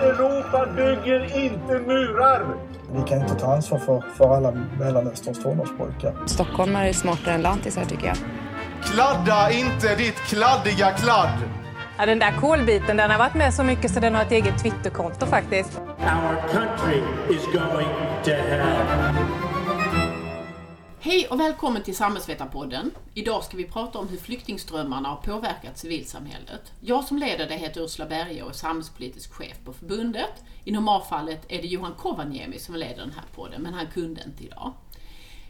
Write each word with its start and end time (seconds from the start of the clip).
Europa 0.00 0.66
bygger 0.76 1.44
inte 1.44 1.78
murar! 1.86 2.46
Vi 2.92 3.02
kan 3.08 3.20
inte 3.20 3.34
ta 3.34 3.54
ansvar 3.54 3.78
för, 3.78 4.04
för 4.16 4.36
alla 4.36 4.52
Mellanösterns 4.78 5.42
tonårspojkar. 5.42 6.14
Stockholmare 6.26 6.88
är 6.88 6.92
smartare 6.92 7.34
än 7.34 7.42
lantisar 7.42 7.84
tycker 7.84 8.06
jag. 8.06 8.16
Kladda 8.84 9.50
inte 9.50 9.94
ditt 9.94 10.16
kladdiga 10.16 10.90
kladd! 10.90 11.38
Ja, 11.98 12.06
den 12.06 12.18
där 12.18 12.32
kolbiten 12.40 12.96
den 12.96 13.10
har 13.10 13.18
varit 13.18 13.34
med 13.34 13.54
så 13.54 13.62
mycket 13.62 13.90
så 13.90 14.00
den 14.00 14.14
har 14.14 14.22
ett 14.22 14.32
eget 14.32 14.58
Twitterkonto 14.62 15.26
faktiskt. 15.26 15.80
Our 15.98 16.52
country 16.52 17.02
is 17.30 17.44
going 17.52 17.88
to 18.24 18.30
hell. 18.30 19.45
Hej 21.06 21.26
och 21.28 21.40
välkommen 21.40 21.82
till 21.82 21.96
Samhällsvetarpodden. 21.96 22.90
Idag 23.14 23.44
ska 23.44 23.56
vi 23.56 23.64
prata 23.64 23.98
om 23.98 24.08
hur 24.08 24.16
flyktingströmmarna 24.16 25.08
har 25.08 25.16
påverkat 25.16 25.78
civilsamhället. 25.78 26.72
Jag 26.80 27.04
som 27.04 27.18
leder 27.18 27.48
det 27.48 27.54
heter 27.54 27.84
Ursula 27.84 28.08
Berge 28.08 28.42
och 28.42 28.50
är 28.50 28.54
samhällspolitisk 28.54 29.32
chef 29.32 29.56
på 29.64 29.72
förbundet. 29.72 30.44
I 30.64 30.72
normalfallet 30.72 31.46
är 31.48 31.62
det 31.62 31.68
Johan 31.68 31.94
Kovaniemi 31.94 32.58
som 32.58 32.74
leder 32.74 32.96
den 32.96 33.12
här 33.12 33.24
podden, 33.34 33.62
men 33.62 33.74
han 33.74 33.86
kunde 33.86 34.22
inte 34.26 34.44
idag. 34.44 34.72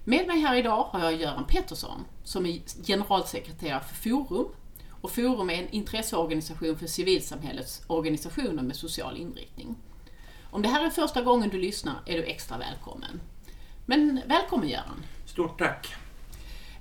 Med 0.04 0.26
mig 0.26 0.40
här 0.40 0.56
idag 0.56 0.82
har 0.82 1.00
jag 1.00 1.20
Göran 1.20 1.46
Pettersson 1.46 2.04
som 2.24 2.46
är 2.46 2.60
generalsekreterare 2.86 3.84
för 3.84 3.94
Forum. 3.94 4.48
Och 5.00 5.10
Forum 5.10 5.50
är 5.50 5.54
en 5.62 5.70
intresseorganisation 5.70 6.78
för 6.78 6.86
civilsamhällets 6.86 7.82
organisationer 7.86 8.62
med 8.62 8.76
social 8.76 9.16
inriktning. 9.16 9.76
Om 10.50 10.62
det 10.62 10.68
här 10.68 10.86
är 10.86 10.90
första 10.90 11.22
gången 11.22 11.48
du 11.48 11.58
lyssnar 11.58 11.94
är 12.06 12.16
du 12.16 12.24
extra 12.24 12.58
välkommen. 12.58 13.20
Men 13.86 14.20
välkommen 14.26 14.68
Göran! 14.68 15.02
Stort 15.36 15.58
tack! 15.58 15.94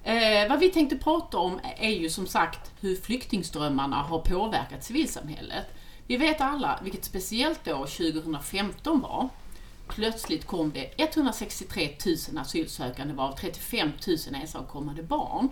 Eh, 0.04 0.50
vad 0.50 0.60
vi 0.60 0.70
tänkte 0.70 0.98
prata 0.98 1.38
om 1.38 1.60
är 1.78 1.90
ju 1.90 2.10
som 2.10 2.28
sagt 2.28 2.72
hur 2.80 2.96
flyktingströmmarna 2.96 3.96
har 3.96 4.20
påverkat 4.20 4.84
civilsamhället. 4.84 5.66
Vi 6.08 6.18
vet 6.18 6.42
alla 6.42 6.80
vilket 6.84 7.06
speciellt 7.06 7.68
år 7.68 7.86
2015 7.86 9.02
var. 9.02 9.30
Plötsligt 9.88 10.46
kom 10.46 10.72
det 10.72 11.02
163 11.02 11.90
000 12.06 12.38
asylsökande 12.38 13.14
varav 13.14 13.32
35 13.32 13.92
000 14.08 14.18
ensamkommande 14.42 15.04
barn. 15.04 15.50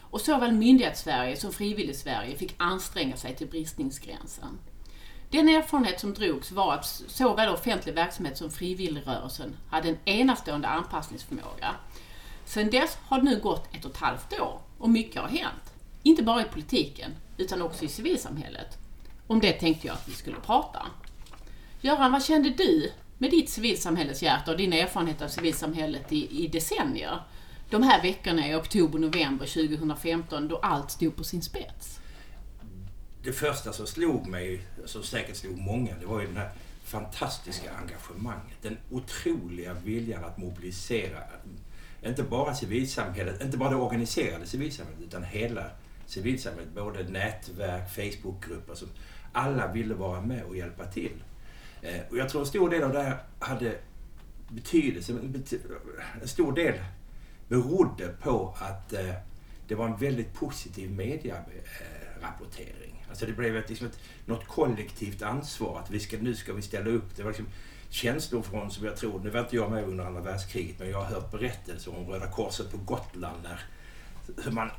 Och 0.00 0.20
såväl 0.20 0.52
myndighets-Sverige 0.52 1.36
som 1.36 1.52
frivillig-Sverige 1.52 2.36
fick 2.36 2.54
anstränga 2.58 3.16
sig 3.16 3.36
till 3.36 3.48
bristningsgränsen. 3.48 4.58
Den 5.30 5.48
erfarenhet 5.48 6.00
som 6.00 6.14
drogs 6.14 6.52
var 6.52 6.74
att 6.74 6.86
såväl 7.08 7.48
offentlig 7.48 7.94
verksamhet 7.94 8.38
som 8.38 8.50
frivilligrörelsen 8.50 9.56
hade 9.70 9.88
en 9.88 9.98
enastående 10.04 10.68
anpassningsförmåga. 10.68 11.74
Sedan 12.46 12.70
dess 12.70 12.98
har 13.02 13.18
det 13.18 13.24
nu 13.24 13.40
gått 13.40 13.74
ett 13.74 13.84
och 13.84 13.90
ett 13.90 13.96
halvt 13.96 14.40
år 14.40 14.60
och 14.78 14.90
mycket 14.90 15.22
har 15.22 15.28
hänt. 15.28 15.72
Inte 16.02 16.22
bara 16.22 16.42
i 16.42 16.44
politiken, 16.44 17.10
utan 17.36 17.62
också 17.62 17.84
i 17.84 17.88
civilsamhället. 17.88 18.78
Om 19.26 19.40
det 19.40 19.52
tänkte 19.52 19.86
jag 19.86 19.94
att 19.94 20.08
vi 20.08 20.12
skulle 20.12 20.36
prata. 20.36 20.86
Göran, 21.80 22.12
vad 22.12 22.24
kände 22.24 22.50
du 22.50 22.90
med 23.18 23.30
ditt 23.30 23.50
civilsamhälleshjärta 23.50 24.50
och 24.50 24.56
din 24.56 24.72
erfarenhet 24.72 25.22
av 25.22 25.28
civilsamhället 25.28 26.12
i, 26.12 26.44
i 26.44 26.48
decennier? 26.48 27.20
De 27.70 27.82
här 27.82 28.02
veckorna 28.02 28.48
i 28.48 28.54
oktober-november 28.54 29.46
2015 29.46 30.48
då 30.48 30.56
allt 30.56 30.90
stod 30.90 31.16
på 31.16 31.24
sin 31.24 31.42
spets. 31.42 32.00
Det 33.22 33.32
första 33.32 33.72
som 33.72 33.86
slog 33.86 34.26
mig, 34.26 34.66
som 34.84 35.02
säkert 35.02 35.36
slog 35.36 35.58
många, 35.58 35.94
det 36.00 36.06
var 36.06 36.20
ju 36.20 36.26
det 36.26 36.40
här 36.40 36.50
fantastiska 36.84 37.70
engagemanget. 37.72 38.56
Den 38.62 38.78
otroliga 38.90 39.74
viljan 39.74 40.24
att 40.24 40.38
mobilisera 40.38 41.18
inte 42.08 42.22
bara 42.22 42.54
civilsamhället, 42.54 43.42
inte 43.42 43.56
bara 43.56 43.70
det 43.70 43.76
organiserade 43.76 44.46
civilsamhället, 44.46 45.02
utan 45.02 45.22
hela 45.22 45.70
civilsamhället. 46.06 46.74
Både 46.74 47.02
nätverk, 47.02 47.90
Facebookgrupper. 47.90 48.74
Som 48.74 48.88
alla 49.32 49.72
ville 49.72 49.94
vara 49.94 50.20
med 50.20 50.44
och 50.44 50.56
hjälpa 50.56 50.84
till. 50.84 51.22
Eh, 51.82 52.00
och 52.10 52.16
jag 52.16 52.28
tror 52.28 52.40
en 52.40 52.46
stor 52.46 52.70
del 52.70 52.82
av 52.82 52.92
det 52.92 53.02
här 53.02 53.18
hade 53.38 53.78
betydelse. 54.48 55.18
En 56.22 56.28
stor 56.28 56.52
del 56.52 56.74
berodde 57.48 58.08
på 58.08 58.56
att 58.60 58.92
eh, 58.92 59.14
det 59.68 59.74
var 59.74 59.86
en 59.86 59.96
väldigt 59.96 60.34
positiv 60.34 60.90
medierapportering. 60.90 63.06
Alltså 63.08 63.26
det 63.26 63.32
blev 63.32 63.56
ett, 63.56 63.68
liksom 63.68 63.86
ett, 63.86 63.98
något 64.26 64.46
kollektivt 64.46 65.22
ansvar 65.22 65.80
att 65.80 65.90
vi 65.90 66.00
ska, 66.00 66.16
nu 66.16 66.34
ska 66.34 66.52
vi 66.52 66.62
ställa 66.62 66.90
upp. 66.90 67.16
Det 67.16 67.22
var 67.22 67.30
liksom, 67.30 67.46
känslor 67.96 68.42
från, 68.42 68.70
som 68.70 68.86
jag 68.86 68.96
tror, 68.96 69.20
nu 69.20 69.30
var 69.30 69.40
inte 69.40 69.56
jag 69.56 69.70
med 69.70 69.84
under 69.84 70.04
andra 70.04 70.20
världskriget, 70.20 70.78
men 70.78 70.90
jag 70.90 70.98
har 70.98 71.04
hört 71.04 71.30
berättelser 71.30 71.96
om 71.96 72.06
Röda 72.06 72.26
Korset 72.26 72.70
på 72.70 72.76
Gotland 72.76 73.42
där 73.42 73.60
hur 74.44 74.52
man 74.52 74.70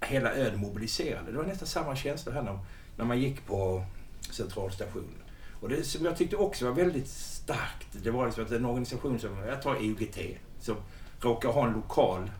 hela 0.00 0.34
ön 0.34 0.60
mobiliserade. 0.60 1.32
Det 1.32 1.38
var 1.38 1.44
nästan 1.44 1.68
samma 1.68 1.96
känsla 1.96 2.32
här 2.32 2.42
när, 2.42 2.58
när 2.96 3.04
man 3.04 3.20
gick 3.20 3.46
på 3.46 3.84
centralstationen. 4.30 5.22
Och 5.60 5.68
det 5.68 5.84
som 5.84 6.04
jag 6.04 6.16
tyckte 6.16 6.36
också 6.36 6.64
var 6.64 6.72
väldigt 6.72 7.08
starkt, 7.08 7.88
det 7.92 8.10
var 8.10 8.26
liksom 8.26 8.44
att 8.44 8.50
en 8.50 8.64
organisation 8.64 9.18
som, 9.18 9.38
jag 9.38 9.62
tar 9.62 9.82
IOGT, 9.82 10.18
som 10.60 10.76
råkar 11.20 11.48
ha 11.48 11.66
en 11.66 11.72
lokal 11.72 12.30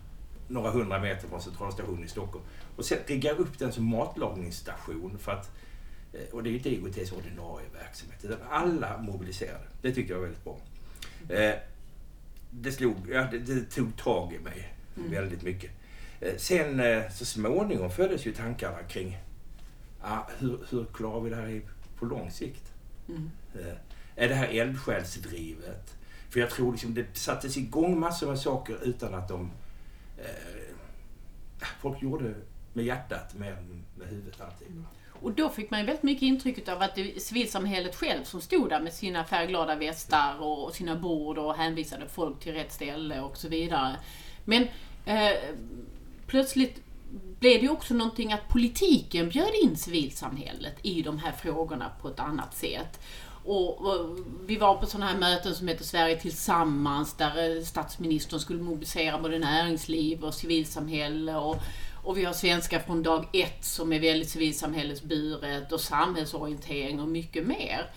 några 0.48 0.70
hundra 0.70 1.00
meter 1.00 1.28
från 1.28 1.42
centralstationen 1.42 2.04
i 2.04 2.08
Stockholm 2.08 2.44
och 2.76 2.84
sen 2.84 2.98
riggar 3.06 3.40
upp 3.40 3.58
den 3.58 3.72
som 3.72 3.84
matlagningsstation 3.84 5.18
för 5.18 5.32
att 5.32 5.50
och 6.32 6.42
det 6.42 6.50
är 6.50 6.52
inte 6.52 6.70
IOGTs 6.70 7.12
ordinarie 7.12 7.68
verksamhet. 7.72 8.24
Utan 8.24 8.38
alla 8.50 8.98
mobiliserade. 8.98 9.64
Det 9.82 9.92
tyckte 9.92 10.12
jag 10.12 10.20
var 10.20 10.26
väldigt 10.26 10.44
bra. 10.44 10.58
Eh, 11.28 11.54
det, 12.50 12.72
slog, 12.72 12.96
ja, 13.10 13.28
det, 13.30 13.38
det 13.38 13.70
tog 13.70 13.96
tag 13.96 14.32
i 14.32 14.38
mig 14.38 14.74
mm. 14.96 15.10
väldigt 15.10 15.42
mycket. 15.42 15.70
Eh, 16.20 16.36
sen 16.36 16.82
så 17.10 17.24
småningom 17.24 17.90
föddes 17.90 18.26
ju 18.26 18.32
tankarna 18.32 18.82
kring 18.82 19.18
ah, 20.00 20.22
hur, 20.38 20.58
hur 20.70 20.84
klarar 20.84 21.20
vi 21.20 21.30
det 21.30 21.36
här 21.36 21.62
på 21.96 22.04
lång 22.04 22.30
sikt? 22.30 22.72
Mm. 23.08 23.30
Är 24.16 24.28
det 24.28 24.34
här 24.34 24.48
eldsjälsdrivet? 24.48 25.94
För 26.30 26.40
jag 26.40 26.50
tror 26.50 26.72
liksom 26.72 26.94
det 26.94 27.16
sattes 27.16 27.56
igång 27.56 28.00
massor 28.00 28.28
med 28.28 28.38
saker 28.38 28.78
utan 28.82 29.14
att 29.14 29.28
de... 29.28 29.50
Eh, 30.18 30.74
folk 31.80 32.02
gjorde 32.02 32.34
med 32.72 32.84
hjärtat 32.84 33.34
mer 33.34 33.52
än 33.52 33.84
med 33.94 34.08
huvudet 34.08 34.40
alltid. 34.40 34.68
Mm. 34.68 34.84
Och 35.22 35.32
då 35.32 35.48
fick 35.48 35.70
man 35.70 35.80
ju 35.80 35.86
väldigt 35.86 36.02
mycket 36.02 36.22
intrycket 36.22 36.68
av 36.68 36.82
att 36.82 36.94
det 36.94 37.22
civilsamhället 37.22 37.96
själv 37.96 38.24
som 38.24 38.40
stod 38.40 38.68
där 38.68 38.80
med 38.80 38.92
sina 38.92 39.24
färgglada 39.24 39.74
västar 39.74 40.42
och 40.42 40.74
sina 40.74 40.96
bord 40.96 41.38
och 41.38 41.54
hänvisade 41.54 42.08
folk 42.08 42.40
till 42.40 42.52
rätt 42.52 42.72
ställe 42.72 43.20
och 43.20 43.36
så 43.36 43.48
vidare. 43.48 43.96
Men 44.44 44.62
eh, 45.04 45.32
plötsligt 46.26 46.82
blev 47.38 47.60
det 47.60 47.66
ju 47.66 47.68
också 47.68 47.94
någonting 47.94 48.32
att 48.32 48.48
politiken 48.48 49.28
bjöd 49.28 49.54
in 49.62 49.76
civilsamhället 49.76 50.76
i 50.82 51.02
de 51.02 51.18
här 51.18 51.32
frågorna 51.32 51.90
på 52.02 52.08
ett 52.08 52.20
annat 52.20 52.56
sätt. 52.56 53.00
Och, 53.44 53.80
och, 53.80 54.18
vi 54.46 54.56
var 54.56 54.74
på 54.74 54.86
sådana 54.86 55.06
här 55.06 55.18
möten 55.18 55.54
som 55.54 55.68
heter 55.68 55.84
Sverige 55.84 56.20
tillsammans 56.20 57.14
där 57.14 57.56
eh, 57.56 57.62
statsministern 57.62 58.40
skulle 58.40 58.62
mobilisera 58.62 59.18
både 59.18 59.38
näringsliv 59.38 60.24
och 60.24 60.34
civilsamhälle 60.34 61.36
och 61.36 61.56
och 62.02 62.18
vi 62.18 62.24
har 62.24 62.32
svenska 62.32 62.80
från 62.80 63.02
dag 63.02 63.26
ett 63.32 63.64
som 63.64 63.92
är 63.92 64.00
väldigt 64.00 64.30
civilsamhällesburet 64.30 65.72
och 65.72 65.80
samhällsorientering 65.80 67.00
och 67.00 67.08
mycket 67.08 67.46
mer. 67.46 67.90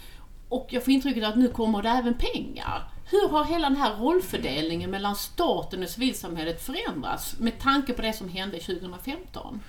Och 0.50 0.68
jag 0.69 0.84
får 0.84 0.94
intrycket 0.94 1.24
att 1.24 1.38
nu 1.38 1.50
kommer 1.50 1.81
det 1.81 1.90
även 1.90 2.14
pengar. 2.14 2.90
Hur 3.06 3.30
har 3.30 3.46
hela 3.46 3.69
den 3.69 3.78
här 3.78 3.96
rollfördelningen 3.96 4.91
mellan 4.91 5.16
staten 5.16 5.84
och 5.84 5.90
civilsamhället 5.90 6.62
förändrats 6.62 7.40
med 7.40 7.59
tanke 7.59 7.94
på 7.94 8.02
det 8.02 8.14
som 8.14 8.30
hände 8.30 8.59
2015? 8.59 9.59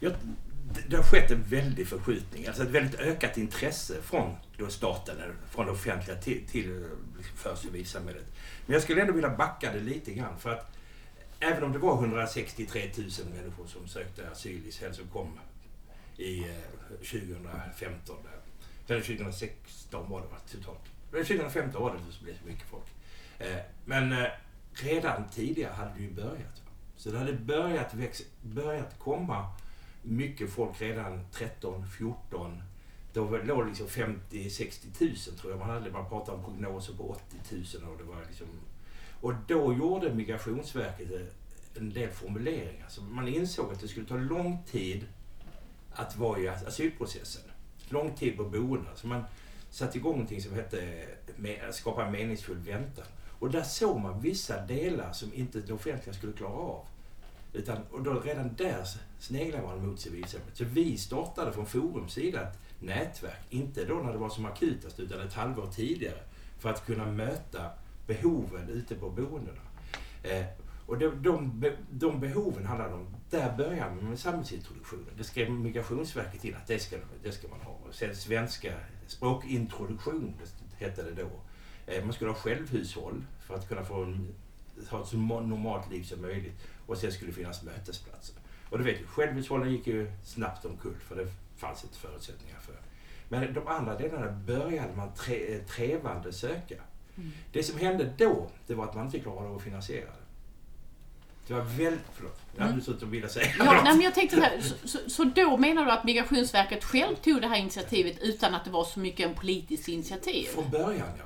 Jag, 0.00 0.12
det 0.88 0.96
har 0.96 1.02
skett 1.02 1.30
en 1.30 1.42
väldig 1.42 1.88
förskjutning, 1.88 2.46
alltså 2.46 2.62
ett 2.62 2.68
väldigt 2.68 3.00
ökat 3.00 3.38
intresse 3.38 3.94
från 4.02 4.36
då 4.56 4.68
staten, 4.68 5.16
från 5.50 5.66
det 5.66 5.72
offentliga 5.72 6.16
till, 6.16 6.46
till 6.46 6.84
liksom, 7.16 7.36
för 7.36 7.56
civilsamhället. 7.56 8.24
Men 8.66 8.74
jag 8.74 8.82
skulle 8.82 9.00
ändå 9.00 9.12
vilja 9.12 9.36
backa 9.36 9.72
det 9.72 9.80
lite 9.80 10.12
grann 10.12 10.38
för 10.38 10.52
att 10.52 10.77
även 11.40 11.64
om 11.64 11.72
det 11.72 11.78
var 11.78 11.94
163 11.94 12.90
000 12.96 13.08
människor 13.34 13.66
som 13.66 13.88
sökte 13.88 14.30
asyl 14.30 14.66
i 14.66 14.72
Sverige 14.72 14.94
som 14.94 15.08
kom 15.08 15.38
i 16.16 16.38
eh, 16.38 16.46
2015. 16.98 18.16
Eller 18.88 19.00
2016 19.00 20.10
var 20.10 20.20
det 20.20 20.26
va, 20.26 20.36
totalt. 20.52 20.80
2015 21.10 21.82
var 21.82 21.92
det 21.92 22.12
så 22.12 22.24
blev 22.24 22.38
så 22.38 22.46
mycket 22.46 22.68
folk. 22.68 22.86
Eh, 23.38 23.56
men 23.84 24.12
eh, 24.12 24.28
redan 24.72 25.28
tidigare 25.28 25.72
hade 25.72 25.94
det 25.94 26.02
ju 26.02 26.10
börjat. 26.10 26.62
Så 26.96 27.10
det 27.10 27.18
hade 27.18 27.32
börjat, 27.32 27.94
växa, 27.94 28.24
börjat 28.42 28.98
komma 28.98 29.50
mycket 30.02 30.50
folk 30.50 30.80
redan 30.80 31.26
13, 31.32 31.88
14. 31.98 32.62
Då 33.12 33.36
låg 33.36 33.64
det 33.64 33.68
liksom 33.68 33.86
50-60 33.86 34.84
000 35.00 35.16
tror 35.16 35.52
jag 35.52 35.58
man 35.58 35.70
hade. 35.70 35.90
Man 35.90 36.08
pratade 36.08 36.38
om 36.38 36.44
prognoser 36.44 36.94
på 36.94 37.10
80 37.10 37.36
000 37.50 37.92
och 37.92 37.98
det 37.98 38.04
var 38.04 38.24
liksom 38.28 38.46
och 39.20 39.32
då 39.46 39.74
gjorde 39.74 40.14
Migrationsverket 40.14 41.12
eh, 41.12 41.20
en 41.76 41.90
del 41.92 42.10
formuleringar. 42.10 42.86
Så 42.88 43.02
man 43.02 43.28
insåg 43.28 43.72
att 43.72 43.80
det 43.80 43.88
skulle 43.88 44.06
ta 44.06 44.16
lång 44.16 44.62
tid 44.70 45.06
att 45.92 46.16
vara 46.16 46.40
i 46.40 46.48
asylprocessen. 46.48 47.42
Lång 47.88 48.14
tid 48.14 48.36
på 48.36 48.44
boenden. 48.44 48.96
Så 48.96 49.06
man 49.06 49.24
satte 49.70 49.98
igång 49.98 50.12
någonting 50.12 50.42
som 50.42 50.54
hette 50.54 51.06
Skapa 51.70 52.04
en 52.04 52.12
meningsfull 52.12 52.56
väntan. 52.56 53.04
Och 53.38 53.50
där 53.50 53.62
såg 53.62 54.00
man 54.00 54.20
vissa 54.20 54.66
delar 54.66 55.12
som 55.12 55.34
inte 55.34 55.60
det 55.60 55.72
offentliga 55.72 56.14
skulle 56.14 56.32
klara 56.32 56.52
av. 56.52 56.86
Utan, 57.52 57.78
och 57.90 58.02
då 58.02 58.20
redan 58.20 58.54
där 58.54 58.84
sneglade 59.18 59.66
man 59.66 59.86
mot 59.86 60.00
civilsamhället. 60.00 60.56
Så 60.56 60.64
vi 60.64 60.98
startade 60.98 61.52
från 61.52 61.66
Forums 61.66 62.12
sida 62.12 62.42
ett 62.42 62.58
nätverk, 62.80 63.40
inte 63.50 63.84
då 63.84 63.94
när 63.94 64.12
det 64.12 64.18
var 64.18 64.28
som 64.28 64.46
akutast 64.46 65.00
utan 65.00 65.20
ett 65.20 65.32
halvår 65.32 65.66
tidigare, 65.66 66.20
för 66.58 66.70
att 66.70 66.86
kunna 66.86 67.06
möta 67.06 67.70
behoven 68.08 68.68
ute 68.68 68.94
på 68.94 69.10
boendena. 69.10 69.60
Eh, 70.22 70.44
och 70.86 70.98
de, 70.98 71.22
de, 71.22 71.62
de 71.90 72.20
behoven 72.20 72.66
handlar 72.66 72.92
om, 72.92 73.06
där 73.30 73.56
börjar 73.56 73.90
man 73.90 74.08
med 74.08 74.18
samhällsintroduktionen. 74.18 75.14
Det 75.16 75.24
skrev 75.24 75.50
Migrationsverket 75.50 76.44
in 76.44 76.56
att 76.56 76.66
det 76.66 76.78
ska, 76.78 76.96
det 77.22 77.32
ska 77.32 77.48
man 77.48 77.60
ha. 77.60 77.72
Och 77.72 77.94
sen 77.94 78.16
svenska 78.16 78.72
språkintroduktion 79.06 80.34
hette 80.76 81.02
det 81.02 81.22
då. 81.22 81.30
Eh, 81.86 82.04
man 82.04 82.12
skulle 82.12 82.30
ha 82.30 82.36
självhushåll 82.36 83.24
för 83.46 83.54
att 83.54 83.68
kunna 83.68 83.84
få 83.84 84.02
en, 84.02 84.34
ha 84.90 85.02
ett 85.02 85.08
så 85.08 85.16
normalt 85.16 85.90
liv 85.90 86.02
som 86.02 86.22
möjligt. 86.22 86.66
Och 86.86 86.98
sen 86.98 87.12
skulle 87.12 87.30
det 87.30 87.34
finnas 87.34 87.62
mötesplatser. 87.62 88.36
Och 88.70 88.78
du 88.78 88.84
vet 88.84 89.00
ju, 89.00 89.06
självhushållen 89.06 89.72
gick 89.72 89.86
ju 89.86 90.12
snabbt 90.24 90.64
omkull 90.64 90.96
för 91.00 91.16
det 91.16 91.26
fanns 91.56 91.84
inte 91.84 91.96
förutsättningar 91.96 92.58
för. 92.60 92.74
Men 93.28 93.54
de 93.54 93.66
andra 93.66 93.98
delarna 93.98 94.32
började 94.32 94.96
man 94.96 95.14
tre, 95.14 95.54
eh, 95.54 95.62
trevande 95.62 96.32
söka. 96.32 96.82
Det 97.52 97.62
som 97.62 97.78
hände 97.78 98.12
då, 98.16 98.50
det 98.66 98.74
var 98.74 98.84
att 98.84 98.94
man 98.94 99.06
inte 99.06 99.20
klarade 99.20 99.48
av 99.48 99.56
att 99.56 99.62
finansiera 99.62 100.06
det. 100.06 100.28
Det 101.46 101.54
var 101.54 101.62
väldigt... 101.62 102.04
Förlåt. 102.12 102.40
Jag 102.56 102.64
hade 102.64 102.80
suttit 102.80 103.02
och 103.02 103.14
ville 103.14 103.28
säga 103.28 103.46
Ja, 103.58 103.80
nej, 103.84 103.92
men 103.92 104.00
jag 104.00 104.14
tänkte 104.14 104.36
så, 104.36 104.42
här, 104.42 104.60
så, 104.84 104.98
så, 105.10 105.24
då 105.24 105.56
menar 105.56 105.84
du 105.84 105.90
att 105.90 106.04
Migrationsverket 106.04 106.84
själv 106.84 107.16
tog 107.16 107.40
det 107.40 107.48
här 107.48 107.58
initiativet 107.58 108.18
utan 108.22 108.54
att 108.54 108.64
det 108.64 108.70
var 108.70 108.84
så 108.84 109.00
mycket 109.00 109.28
en 109.28 109.34
politisk 109.34 109.88
initiativ? 109.88 110.44
Från 110.44 110.70
början, 110.70 111.08
ja. 111.18 111.24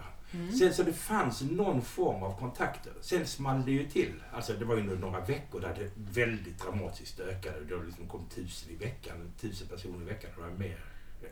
Sen 0.59 0.75
så 0.75 0.83
det 0.83 0.93
fanns 0.93 1.43
någon 1.43 1.83
form 1.83 2.23
av 2.23 2.39
kontakter. 2.39 2.93
Sen 3.00 3.27
small 3.27 3.65
det 3.65 3.73
ju 3.73 3.89
till. 3.89 4.23
Alltså 4.33 4.53
det 4.53 4.65
var 4.65 4.77
ju 4.77 4.99
några 4.99 5.21
veckor 5.21 5.61
där 5.61 5.75
det 5.79 5.91
väldigt 5.97 6.62
dramatiskt 6.62 7.21
ökade. 7.21 7.65
Det 7.65 7.85
liksom 7.87 8.09
kom 8.09 8.27
tusen 8.35 8.71
i 8.73 8.77
veckan, 8.77 9.33
tusen 9.41 9.69
personer 9.69 10.03
i 10.03 10.05
veckan. 10.05 10.31
Det 10.37 10.43
var 10.43 10.50
mer 10.50 10.79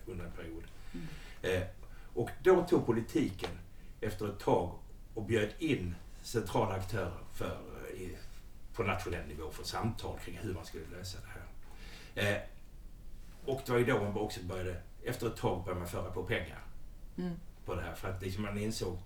under 0.07 0.25
en 0.25 0.33
period. 0.33 0.65
Eh, 1.43 1.63
och 2.15 2.31
då 2.43 2.63
tog 2.63 2.87
politiken 2.87 3.51
efter 4.01 4.29
ett 4.29 4.39
tag 4.39 4.79
och 5.15 5.25
bjöd 5.25 5.51
in 5.59 5.95
centrala 6.23 6.75
aktörer 6.75 7.25
för, 7.35 7.59
i, 7.95 8.17
på 8.75 8.83
nationell 8.83 9.29
nivå 9.29 9.51
för 9.51 9.65
samtal 9.65 10.19
kring 10.19 10.39
hur 10.43 10.55
man 10.55 10.65
skulle 10.65 10.85
lösa 10.99 11.19
det 11.21 11.29
här. 11.29 12.35
Eh, 12.35 12.41
och 13.45 13.63
det 13.67 13.73
var 13.73 13.79
ju 13.79 13.85
då 13.85 13.99
man 13.99 14.17
också 14.17 14.41
började, 14.43 14.83
efter 15.05 15.27
ett 15.27 15.37
tag 15.37 15.65
började 15.65 15.81
man 15.81 15.89
föra 15.89 16.11
på 16.11 16.25
pengar 16.25 16.65
på 17.65 17.75
det 17.75 17.83
här 17.83 17.95
för 17.95 18.11
att 18.11 18.23
liksom 18.23 18.43
man 18.43 18.59
insåg. 18.59 18.99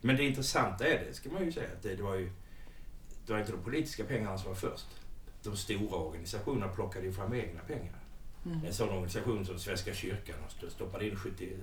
Men 0.00 0.16
det 0.16 0.24
intressanta 0.24 0.86
är 0.86 1.04
det, 1.04 1.14
ska 1.14 1.30
man 1.30 1.44
ju 1.44 1.52
säga, 1.52 1.68
att 1.76 1.82
det, 1.82 1.96
det 1.96 2.02
var 2.02 2.14
ju 2.14 2.30
det 3.26 3.32
var 3.32 3.40
inte 3.40 3.52
de 3.52 3.62
politiska 3.62 4.04
pengarna 4.04 4.38
som 4.38 4.48
var 4.48 4.54
först. 4.54 4.86
De 5.42 5.56
stora 5.56 5.96
organisationerna 5.96 6.68
plockade 6.68 7.06
ju 7.06 7.12
fram 7.12 7.34
egna 7.34 7.60
pengar. 7.60 7.98
En 8.66 8.74
sån 8.74 8.88
organisation 8.88 9.46
som 9.46 9.58
Svenska 9.58 9.94
kyrkan 9.94 10.36
st- 10.48 10.70
stoppade 10.70 11.08
in 11.08 11.16
70, 11.16 11.56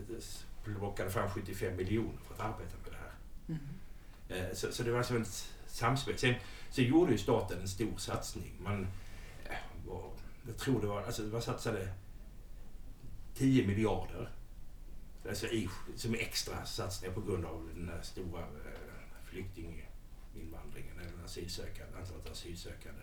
plockade 0.64 1.10
fram 1.10 1.30
75 1.30 1.76
miljoner 1.76 2.18
för 2.28 2.34
att 2.34 2.40
arbeta 2.40 2.76
med 2.84 2.92
det 2.92 2.98
här. 2.98 4.48
Eh, 4.50 4.54
Så, 4.56 4.72
så 4.72 4.84
det 4.84 4.92
var 4.92 5.04
som 5.04 5.22
ett 5.22 5.54
samspel. 5.68 6.18
Sen 6.18 6.36
så 6.70 6.82
gjorde 6.82 7.12
ju 7.12 7.18
staten 7.18 7.62
en 7.62 7.68
stor 7.68 7.98
satsning. 7.98 8.52
Man, 8.64 8.88
eh, 9.46 9.56
jag 10.48 10.58
tror 10.58 10.82
det 10.82 10.88
var, 10.88 11.02
alltså 11.04 11.22
man 11.24 11.42
satsade 11.42 11.90
10 13.36 13.68
miljarder 13.68 14.30
alltså 15.30 15.48
i, 15.48 15.70
som 15.96 16.14
extra 16.14 16.66
satsningar 16.66 17.14
på 17.16 17.22
grund 17.22 17.46
av 17.46 17.70
den 17.76 17.90
här 17.90 18.02
stora 18.02 18.42
eh, 18.42 19.26
flyktinginvandringen, 19.26 21.00
eller 21.00 21.24
asylsökande, 21.26 21.98
antalet 22.00 22.32
asylsökande. 22.32 23.02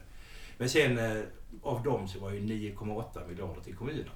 Men 0.61 0.69
sen 0.69 0.99
eh, 0.99 1.23
av 1.63 1.83
dem 1.83 2.09
så 2.09 2.19
var 2.19 2.31
ju 2.31 2.41
9,8 2.41 3.29
miljarder 3.29 3.61
till 3.61 3.77
kommunerna. 3.77 4.11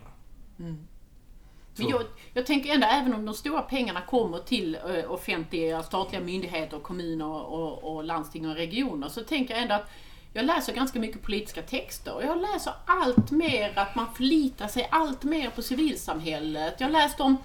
Så- 1.74 1.82
Men 1.82 1.90
jag, 1.90 2.02
jag 2.34 2.46
tänker 2.46 2.74
ändå, 2.74 2.86
även 2.86 3.14
om 3.14 3.24
de 3.24 3.34
stora 3.34 3.62
pengarna 3.62 4.00
kommer 4.00 4.38
till 4.38 4.74
eh, 4.74 5.10
offentliga 5.12 5.82
statliga 5.82 6.22
myndigheter, 6.22 6.78
kommuner 6.78 7.26
och, 7.26 7.94
och 7.96 8.04
landsting 8.04 8.48
och 8.48 8.54
regioner, 8.56 9.08
så 9.08 9.20
tänker 9.20 9.54
jag 9.54 9.62
ändå 9.62 9.74
att 9.74 9.90
jag 10.32 10.44
läser 10.46 10.74
ganska 10.74 10.98
mycket 10.98 11.22
politiska 11.22 11.62
texter 11.62 12.14
och 12.14 12.24
jag 12.24 12.40
läser 12.40 12.72
allt 12.86 13.30
mer 13.30 13.78
att 13.78 13.94
man 13.94 14.14
förlitar 14.14 14.68
sig 14.68 14.88
allt 14.90 15.22
mer 15.24 15.50
på 15.50 15.62
civilsamhället. 15.62 16.74
Jag 16.80 16.92
läste 16.92 17.22
om 17.22 17.36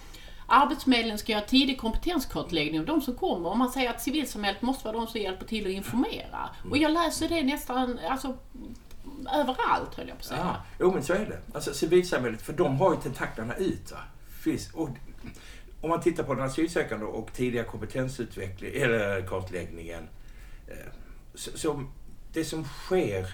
Arbetsförmedlingen 0.51 1.17
ska 1.17 1.31
göra 1.31 1.41
tidig 1.45 1.77
kompetenskartläggning 1.79 2.79
av 2.79 2.85
de 2.85 3.01
som 3.01 3.15
kommer 3.15 3.49
och 3.49 3.57
man 3.57 3.69
säger 3.69 3.89
att 3.89 4.01
civilsamhället 4.01 4.61
måste 4.61 4.87
vara 4.87 4.97
de 4.97 5.07
som 5.07 5.21
hjälper 5.21 5.45
till 5.45 5.65
att 5.65 5.71
informera. 5.71 6.49
Och 6.71 6.77
jag 6.77 6.91
läser 6.91 7.29
det 7.29 7.43
nästan, 7.43 7.99
alltså 8.09 8.37
överallt 9.27 9.95
höll 9.95 10.07
jag 10.07 10.17
på 10.17 10.21
att 10.21 10.25
säga. 10.25 10.39
Ja, 10.39 10.63
jo 10.79 10.91
men 10.93 11.03
så 11.03 11.13
är 11.13 11.25
det. 11.25 11.39
Alltså 11.53 11.73
civilsamhället, 11.73 12.41
för 12.41 12.53
de 12.53 12.77
har 12.77 12.93
ju 12.93 13.01
tentaklerna 13.01 13.55
ut. 13.55 13.91
Va? 13.91 13.97
Finns, 14.27 14.71
och, 14.73 14.89
om 15.81 15.89
man 15.89 16.01
tittar 16.01 16.23
på 16.23 16.33
den 16.33 16.45
asylsökande 16.45 17.05
och 17.05 17.33
tidiga 17.33 17.63
kompetensutveckling, 17.63 18.71
eller 18.81 19.27
kartläggningen. 19.27 20.03
Eh, 20.67 20.75
så, 21.33 21.57
så 21.57 21.83
det 22.33 22.45
som 22.45 22.63
sker, 22.63 23.33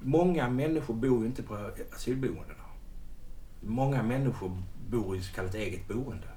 många 0.00 0.48
människor 0.48 0.94
bor 0.94 1.20
ju 1.20 1.26
inte 1.26 1.42
på 1.42 1.70
asylboendena. 1.94 2.54
Många 3.60 4.02
människor 4.02 4.62
bor 4.88 5.16
i 5.16 5.22
så 5.22 5.34
kallat 5.34 5.54
eget 5.54 5.88
boende. 5.88 6.28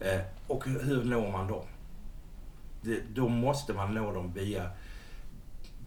Eh, 0.00 0.20
och 0.46 0.64
hur 0.64 1.04
når 1.04 1.32
man 1.32 1.46
dem? 1.46 1.64
Då 3.14 3.28
måste 3.28 3.72
man 3.72 3.94
nå 3.94 4.12
dem 4.12 4.32
via 4.32 4.70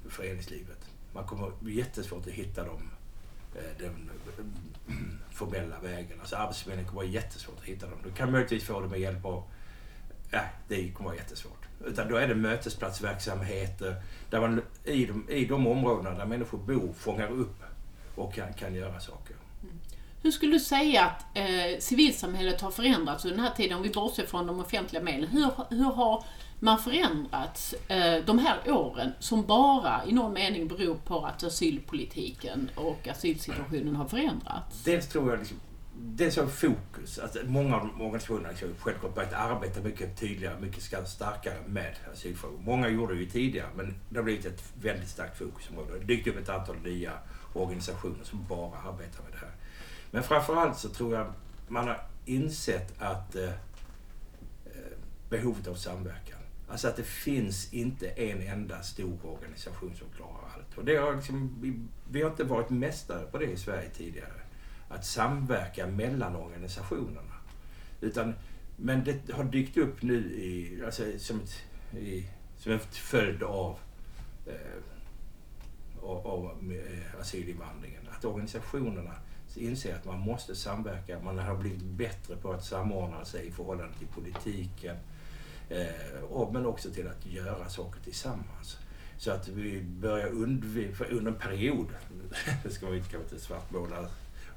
föreningslivet. 0.10 0.83
Man 1.14 1.24
kommer 1.24 1.52
jättesvårt 1.62 2.28
att 2.28 2.34
hitta 2.34 2.64
dem 2.64 2.90
eh, 3.56 3.78
den 3.78 4.10
eh, 4.38 4.96
formella 5.32 5.80
vägen. 5.80 6.20
Alltså 6.20 6.36
Arbetsförmedlingen 6.36 6.90
kommer 6.90 7.02
vara 7.02 7.14
jättesvårt 7.14 7.60
att 7.60 7.66
hitta 7.66 7.86
dem. 7.86 8.00
Du 8.04 8.12
kan 8.12 8.32
möjligtvis 8.32 8.64
få 8.64 8.82
det 8.82 8.88
med 8.88 9.00
hjälp 9.00 9.26
av... 9.26 9.44
Nej, 10.32 10.50
det 10.68 10.92
kommer 10.92 11.10
vara 11.10 11.20
jättesvårt. 11.20 11.68
Utan 11.86 12.08
då 12.08 12.16
är 12.16 12.28
det 12.28 12.36
mötesplatsverksamheter 12.36 13.96
där 14.30 14.42
man 14.42 14.62
i 14.84 15.06
de, 15.06 15.30
i 15.30 15.46
de 15.46 15.68
områdena 15.68 16.18
där 16.18 16.26
människor 16.26 16.58
bor 16.58 16.94
fångar 16.94 17.28
upp 17.28 17.64
och 18.16 18.34
kan, 18.34 18.54
kan 18.54 18.76
göra 18.76 19.00
saker. 19.00 19.36
Hur 20.22 20.32
skulle 20.32 20.52
du 20.52 20.60
säga 20.60 21.04
att 21.04 21.38
eh, 21.38 21.80
civilsamhället 21.80 22.62
har 22.62 22.72
förändrats 22.72 23.26
under 23.26 23.38
den 23.38 23.46
här 23.46 23.56
tiden, 23.56 23.78
om 23.78 23.84
vi 23.84 23.90
bortser 23.90 24.26
från 24.26 24.48
de 24.48 24.60
offentliga 24.60 25.04
medlen? 25.04 25.30
Hur, 25.30 25.52
hur 25.70 25.84
har 25.84 26.24
man 26.64 26.80
förändrats 26.80 27.74
eh, 27.88 28.26
de 28.26 28.40
här 28.40 28.72
åren 28.72 29.12
som 29.20 29.46
bara 29.46 30.06
i 30.06 30.12
någon 30.12 30.34
mening 30.34 30.68
beror 30.68 30.96
på 30.96 31.26
att 31.26 31.44
asylpolitiken 31.44 32.70
och 32.76 33.08
asylsituationen 33.08 33.96
har 33.96 34.08
förändrats? 34.08 34.84
Dels 34.84 35.08
tror 35.08 35.30
jag 35.30 35.40
liksom, 35.40 35.58
dels 35.96 36.38
har 36.38 36.48
fokus, 36.48 37.20
att 37.20 37.38
många 37.46 37.76
av 37.76 37.82
de 37.82 38.02
organisationerna 38.02 38.48
har 38.48 38.52
liksom 38.54 38.70
självklart 38.80 39.16
börjat 39.16 39.34
arbeta 39.34 39.82
mycket 39.82 40.20
tydligare, 40.20 40.60
mycket 40.60 41.08
starkare 41.08 41.58
med 41.68 41.96
asylfrågor. 42.14 42.60
Många 42.60 42.90
gjorde 42.90 43.14
det 43.14 43.20
ju 43.20 43.30
tidigare, 43.30 43.70
men 43.76 43.96
det 44.10 44.18
har 44.18 44.24
blivit 44.24 44.46
ett 44.46 44.64
väldigt 44.82 45.10
starkt 45.10 45.38
fokusområde. 45.38 45.92
Det 45.92 46.00
har 46.00 46.06
dykt 46.06 46.28
upp 46.28 46.38
ett 46.38 46.50
antal 46.50 46.76
nya 46.84 47.12
organisationer 47.54 48.24
som 48.24 48.46
bara 48.50 48.78
arbetar 48.78 49.24
med 49.24 49.32
det 49.32 49.38
här. 49.38 49.52
Men 50.12 50.24
framförallt 50.24 50.78
så 50.78 50.90
tror 50.90 51.16
jag 51.16 51.34
man 51.68 51.88
har 51.88 52.06
insett 52.26 53.02
att 53.02 53.36
eh, 53.36 53.44
eh 53.44 53.52
behovet 55.30 55.68
av 55.68 55.76
samverkan. 55.76 56.43
Alltså 56.68 56.88
att 56.88 56.96
det 56.96 57.04
finns 57.04 57.74
inte 57.74 58.08
en 58.08 58.42
enda 58.42 58.84
stor 58.84 59.26
organisation 59.26 59.96
som 59.96 60.08
klarar 60.16 60.50
allt. 60.56 60.78
Och 60.78 60.86
det 60.86 60.96
har 60.96 61.16
liksom, 61.16 61.58
vi, 61.62 61.80
vi 62.12 62.22
har 62.22 62.30
inte 62.30 62.44
varit 62.44 62.70
mästare 62.70 63.26
på 63.26 63.38
det 63.38 63.46
i 63.46 63.58
Sverige 63.58 63.90
tidigare. 63.90 64.42
Att 64.90 65.06
samverka 65.06 65.88
mellan 65.88 66.36
organisationerna. 66.36 67.34
Utan, 68.02 68.34
men 68.76 69.04
det 69.04 69.34
har 69.34 69.44
dykt 69.44 69.78
upp 69.78 70.02
nu 70.02 70.34
i, 70.34 70.82
alltså, 70.86 71.04
som, 71.18 71.40
ett, 71.40 71.64
i, 71.98 72.30
som 72.58 72.72
en 72.72 72.80
följd 72.80 73.44
av, 73.44 73.80
eh, 74.48 76.04
av, 76.04 76.28
av 76.28 76.74
eh, 76.74 77.22
asylinvandringen. 77.22 78.08
Att 78.18 78.26
organisationerna 78.26 79.14
inser 79.56 79.96
att 79.96 80.06
man 80.06 80.20
måste 80.20 80.56
samverka. 80.56 81.20
Man 81.20 81.38
har 81.38 81.56
blivit 81.56 81.84
bättre 81.84 82.36
på 82.36 82.52
att 82.52 82.66
samordna 82.66 83.26
sig 83.26 83.48
i 83.48 83.52
förhållande 83.52 83.94
till 83.98 84.08
politiken. 84.08 84.98
Eh, 85.70 86.52
men 86.52 86.66
också 86.66 86.90
till 86.90 87.08
att 87.08 87.26
göra 87.26 87.70
saker 87.70 88.00
tillsammans. 88.00 88.78
Så 89.18 89.32
att 89.32 89.48
vi 89.48 89.82
börjar 89.82 90.28
undvika, 90.28 91.06
under 91.06 91.32
en 91.32 91.38
period, 91.38 91.88
det 92.64 92.70
ska 92.70 92.86
man 92.86 92.96
ju 92.96 93.02
kanske 93.02 93.18
inte 93.18 93.40
svartmåla 93.40 94.08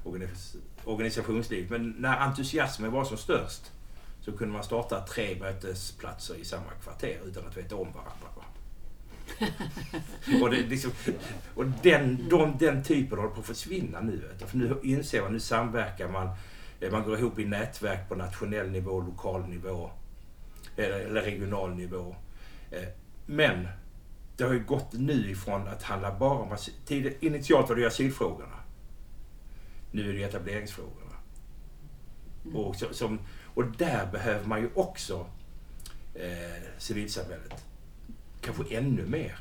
organis- 0.03 0.55
organisationsliv, 0.83 1.71
men 1.71 1.89
när 1.89 2.17
entusiasmen 2.17 2.91
var 2.91 3.05
som 3.05 3.17
störst 3.17 3.71
så 4.21 4.31
kunde 4.31 4.53
man 4.53 4.63
starta 4.63 5.05
tre 5.05 5.39
mötesplatser 5.39 6.35
i 6.35 6.45
samma 6.45 6.71
kvarter 6.83 7.19
utan 7.25 7.47
att 7.47 7.57
veta 7.57 7.75
om 7.75 7.87
varandra. 7.91 8.27
Va? 8.35 8.43
och 10.41 10.49
det, 10.49 10.57
liksom, 10.57 10.91
och 11.55 11.65
den, 11.83 12.29
de, 12.29 12.57
den 12.57 12.83
typen 12.83 13.17
håller 13.17 13.33
på 13.33 13.39
att 13.39 13.47
försvinna 13.47 14.01
nu. 14.01 14.29
För 14.47 14.57
nu 14.57 14.79
inser 14.83 15.21
man, 15.21 15.33
nu 15.33 15.39
samverkar 15.39 16.09
man, 16.09 16.29
eh, 16.79 16.91
man 16.91 17.03
går 17.03 17.19
ihop 17.19 17.39
i 17.39 17.45
nätverk 17.45 18.09
på 18.09 18.15
nationell 18.15 18.71
nivå, 18.71 19.01
lokal 19.01 19.47
nivå 19.47 19.91
eller, 20.77 21.21
regional 21.21 21.75
nivå. 21.75 22.15
Eh, 22.71 22.87
Men 23.25 23.67
det 24.37 24.43
har 24.43 24.53
ju 24.53 24.63
gått 24.63 24.93
nu 24.93 25.31
ifrån 25.31 25.67
att 25.67 25.83
handla 25.83 26.17
bara 26.19 26.39
om... 26.39 26.49
asyl- 26.53 27.13
initialt 27.19 27.69
var 27.69 27.75
det 27.75 27.81
ju 27.81 27.87
asylfrågorna. 27.87 28.59
Nu 29.91 30.09
är 30.09 30.13
det 30.13 30.23
etableringsfrågorna. 30.23 31.15
Och, 32.53 32.75
så, 32.75 32.93
som, 32.93 33.19
och 33.53 33.65
där 33.65 34.05
behöver 34.11 34.45
man 34.47 34.61
ju 34.61 34.69
också 34.75 35.25
eh, 36.15 36.63
civilsamhället. 36.77 37.65
Kanske 38.41 38.75
ännu 38.77 39.05
mer. 39.05 39.39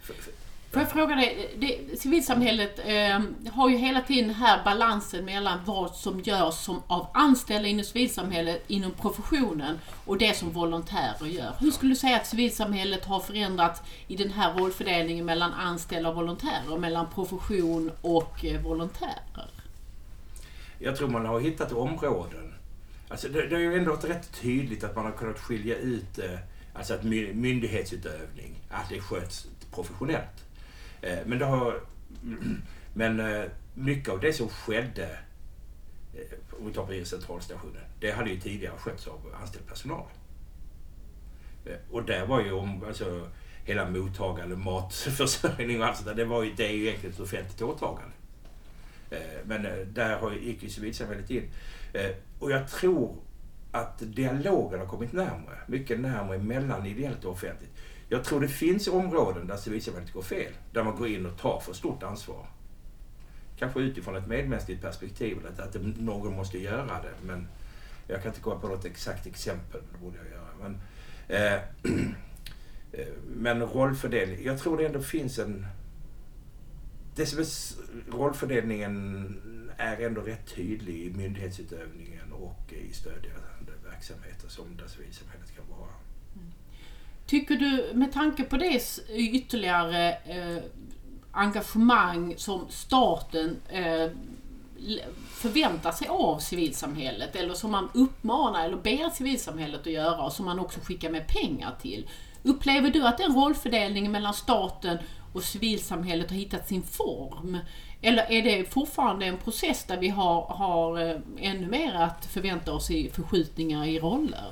För, 0.00 0.14
för, 0.14 0.32
Får 0.72 0.82
jag 0.82 0.90
fråga 0.90 1.14
dig, 1.14 1.54
det, 1.58 2.00
civilsamhället 2.00 2.78
eh, 2.78 3.20
har 3.52 3.70
ju 3.70 3.76
hela 3.76 4.00
tiden 4.00 4.30
här 4.30 4.64
balansen 4.64 5.24
mellan 5.24 5.58
vad 5.64 5.94
som 5.94 6.20
görs 6.20 6.54
som 6.54 6.82
av 6.86 7.06
anställda 7.14 7.68
inom 7.68 7.84
civilsamhället, 7.84 8.64
inom 8.66 8.90
professionen 8.90 9.78
och 10.04 10.18
det 10.18 10.36
som 10.36 10.50
volontärer 10.50 11.26
gör. 11.26 11.54
Hur 11.60 11.70
skulle 11.70 11.92
du 11.92 11.96
säga 11.96 12.16
att 12.16 12.26
civilsamhället 12.26 13.04
har 13.04 13.20
förändrats 13.20 13.82
i 14.06 14.16
den 14.16 14.30
här 14.30 14.54
rollfördelningen 14.54 15.24
mellan 15.24 15.52
anställda 15.52 16.08
och 16.08 16.16
volontärer, 16.16 16.78
mellan 16.78 17.06
profession 17.14 17.90
och 18.00 18.44
eh, 18.44 18.60
volontärer? 18.60 19.50
Jag 20.78 20.96
tror 20.96 21.08
man 21.08 21.26
har 21.26 21.40
hittat 21.40 21.72
områden. 21.72 22.54
Alltså 23.08 23.28
det, 23.28 23.46
det 23.46 23.56
är 23.56 23.60
ju 23.60 23.78
ändå 23.78 23.92
rätt 23.92 24.40
tydligt 24.40 24.84
att 24.84 24.96
man 24.96 25.04
har 25.04 25.12
kunnat 25.12 25.38
skilja 25.38 25.76
ut 25.76 26.18
eh, 26.18 26.38
alltså 26.74 26.94
att 26.94 27.04
myndighetsutövning, 27.04 28.54
att 28.70 28.88
det 28.88 29.00
sköts 29.00 29.46
professionellt. 29.74 30.44
Eh, 31.02 31.18
men 31.26 31.38
det 31.38 31.44
har, 31.44 31.80
men 32.94 33.20
eh, 33.20 33.44
mycket 33.74 34.08
av 34.08 34.20
det 34.20 34.32
som 34.32 34.48
skedde, 34.48 35.18
eh, 36.14 36.58
om 36.60 36.66
vi 36.66 36.72
tar 36.72 36.86
på 36.86 37.04
centralstationen, 37.04 37.82
det 38.00 38.10
hade 38.10 38.30
ju 38.30 38.40
tidigare 38.40 38.76
skötts 38.78 39.06
av 39.06 39.34
anställd 39.40 39.66
personal. 39.66 40.06
Och 41.90 42.04
där 42.04 42.26
var 42.26 42.40
ju 42.40 42.52
om, 42.52 42.84
alltså 42.84 43.28
hela 43.64 43.90
mottagande, 43.90 44.56
matförsörjning 44.56 45.80
och 45.80 45.86
allt 45.86 45.96
sånt 45.96 46.08
där, 46.08 46.14
det, 46.14 46.24
var 46.24 46.42
ju, 46.42 46.52
det 46.52 46.66
är 46.66 46.72
ju 46.72 46.86
egentligen 46.86 47.14
ett 47.14 47.20
offentligt 47.20 47.62
åtagande. 47.62 48.12
Men 49.44 49.62
där 49.94 50.32
gick 50.32 50.62
ju 50.62 50.68
civilsamhället 50.68 51.30
in. 51.30 51.50
Och 52.38 52.50
jag 52.50 52.68
tror 52.68 53.16
att 53.70 53.98
dialogen 53.98 54.80
har 54.80 54.86
kommit 54.86 55.12
närmare. 55.12 55.58
Mycket 55.66 56.00
närmare 56.00 56.38
mellan 56.38 56.86
ideellt 56.86 57.24
och 57.24 57.32
offentligt. 57.32 57.70
Jag 58.12 58.24
tror 58.24 58.40
det 58.40 58.48
finns 58.48 58.88
områden 58.88 59.46
där 59.46 59.56
civilsamhället 59.56 60.12
går 60.12 60.22
fel. 60.22 60.52
Där 60.72 60.84
man 60.84 60.96
går 60.96 61.08
in 61.08 61.26
och 61.26 61.38
tar 61.38 61.60
för 61.60 61.72
stort 61.72 62.02
ansvar. 62.02 62.46
Kanske 63.58 63.80
utifrån 63.80 64.16
ett 64.16 64.26
medmänskligt 64.26 64.82
perspektiv. 64.82 65.38
Att, 65.46 65.60
att 65.60 65.82
någon 65.98 66.36
måste 66.36 66.58
göra 66.58 67.02
det. 67.02 67.26
Men 67.26 67.48
jag 68.06 68.22
kan 68.22 68.30
inte 68.30 68.40
komma 68.40 68.60
på 68.60 68.68
något 68.68 68.84
exakt 68.84 69.26
exempel. 69.26 69.80
Det 69.92 69.98
borde 70.04 70.16
jag 70.16 70.26
göra. 70.26 70.48
Men, 70.60 70.80
eh, 71.28 71.54
eh, 72.92 73.14
men 73.36 73.62
rollfördelning. 73.62 74.44
Jag 74.44 74.58
tror 74.58 74.78
det 74.78 74.86
ändå 74.86 75.02
finns 75.02 75.38
en 75.38 75.66
det 77.14 77.26
som 77.26 77.38
är 77.38 77.46
rollfördelningen 78.12 79.70
är 79.76 80.00
ändå 80.00 80.20
rätt 80.20 80.54
tydlig 80.54 80.94
i 80.94 81.10
myndighetsutövningen 81.10 82.32
och 82.32 82.72
i 82.72 82.92
stödjande 82.92 83.72
verksamheter 83.84 84.48
som 84.48 84.76
där 84.76 84.86
civilsamhället 84.86 85.56
kan 85.56 85.78
vara. 85.78 85.90
Tycker 87.30 87.56
du, 87.56 87.90
med 87.94 88.12
tanke 88.12 88.44
på 88.44 88.56
det 88.56 88.80
ytterligare 89.10 90.10
eh, 90.10 90.62
engagemang 91.32 92.34
som 92.36 92.66
staten 92.68 93.56
eh, 93.68 94.10
förväntar 95.30 95.92
sig 95.92 96.08
av 96.08 96.38
civilsamhället 96.38 97.36
eller 97.36 97.54
som 97.54 97.70
man 97.70 97.88
uppmanar 97.94 98.64
eller 98.64 98.76
ber 98.76 99.10
civilsamhället 99.10 99.80
att 99.80 99.92
göra 99.92 100.22
och 100.22 100.32
som 100.32 100.44
man 100.44 100.58
också 100.58 100.80
skickar 100.80 101.10
med 101.10 101.26
pengar 101.28 101.74
till. 101.82 102.08
Upplever 102.42 102.90
du 102.90 103.06
att 103.06 103.18
den 103.18 103.34
rollfördelningen 103.34 104.12
mellan 104.12 104.34
staten 104.34 104.98
och 105.32 105.42
civilsamhället 105.42 106.30
har 106.30 106.36
hittat 106.36 106.68
sin 106.68 106.82
form? 106.82 107.58
Eller 108.02 108.32
är 108.32 108.42
det 108.42 108.72
fortfarande 108.72 109.26
en 109.26 109.38
process 109.38 109.84
där 109.84 109.96
vi 109.96 110.08
har, 110.08 110.42
har 110.42 111.00
eh, 111.00 111.16
ännu 111.38 111.66
mer 111.66 111.94
att 111.94 112.26
förvänta 112.26 112.72
oss 112.72 112.90
i 112.90 113.10
förskjutningar 113.10 113.86
i 113.86 113.98
roller? 113.98 114.50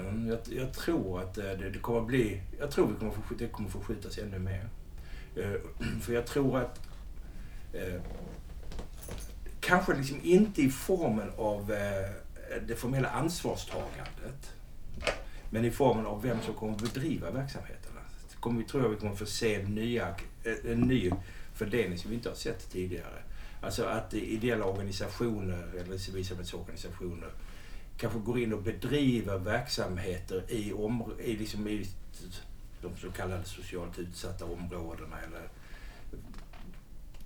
Mm, 0.00 0.28
jag, 0.28 0.38
jag 0.50 0.72
tror 0.72 1.20
att 1.20 1.38
eh, 1.38 1.44
det, 1.44 1.70
det 1.70 1.78
kommer 1.78 2.00
bli... 2.00 2.40
Jag 2.58 2.70
tror 2.70 2.86
vi 2.86 2.94
kommer 2.94 3.12
få, 3.12 3.20
det 3.38 3.48
kommer 3.48 3.68
förskjutas 3.70 4.18
ännu 4.18 4.38
mer. 4.38 4.68
Eh, 5.36 5.60
för 6.02 6.12
jag 6.12 6.26
tror 6.26 6.58
att... 6.58 6.80
eh, 7.72 8.00
Kanske 9.60 9.94
liksom 9.94 10.20
inte 10.22 10.62
i 10.62 10.70
formen 10.70 11.30
av 11.36 11.72
eh, 11.72 12.10
det 12.66 12.76
formella 12.76 13.08
ansvarstagandet. 13.08 14.52
Men 15.50 15.64
i 15.64 15.70
formen 15.70 16.06
av 16.06 16.22
vem 16.22 16.40
som 16.44 16.54
kommer 16.54 16.72
att 16.72 16.82
bedriva 16.82 17.30
verksamheterna. 17.30 18.00
Det 18.30 18.36
Kommer 18.40 18.62
tror 18.62 18.82
jag 18.82 18.90
vi 18.90 18.96
kommer 18.96 19.14
få 19.14 19.26
se 19.26 19.62
nya, 19.62 20.08
eh, 20.44 20.72
en 20.72 20.80
ny 20.80 21.10
fördelning 21.54 21.98
som 21.98 22.10
vi 22.10 22.16
inte 22.16 22.28
har 22.28 22.36
sett 22.36 22.70
tidigare. 22.70 23.22
Alltså 23.60 23.84
att 23.84 24.14
ideella 24.14 24.64
organisationer 24.64 25.66
eller 25.80 25.98
civilsamhällsorganisationer 25.98 27.28
kanske 27.96 28.18
går 28.18 28.38
in 28.38 28.52
och 28.52 28.62
bedriver 28.62 29.38
verksamheter 29.38 30.44
i, 30.48 30.74
i, 31.24 31.36
liksom 31.36 31.68
i 31.68 31.86
de 32.82 32.96
så 32.96 33.10
kallade 33.10 33.44
socialt 33.44 33.98
utsatta 33.98 34.44
områdena 34.44 35.20
eller 35.20 35.48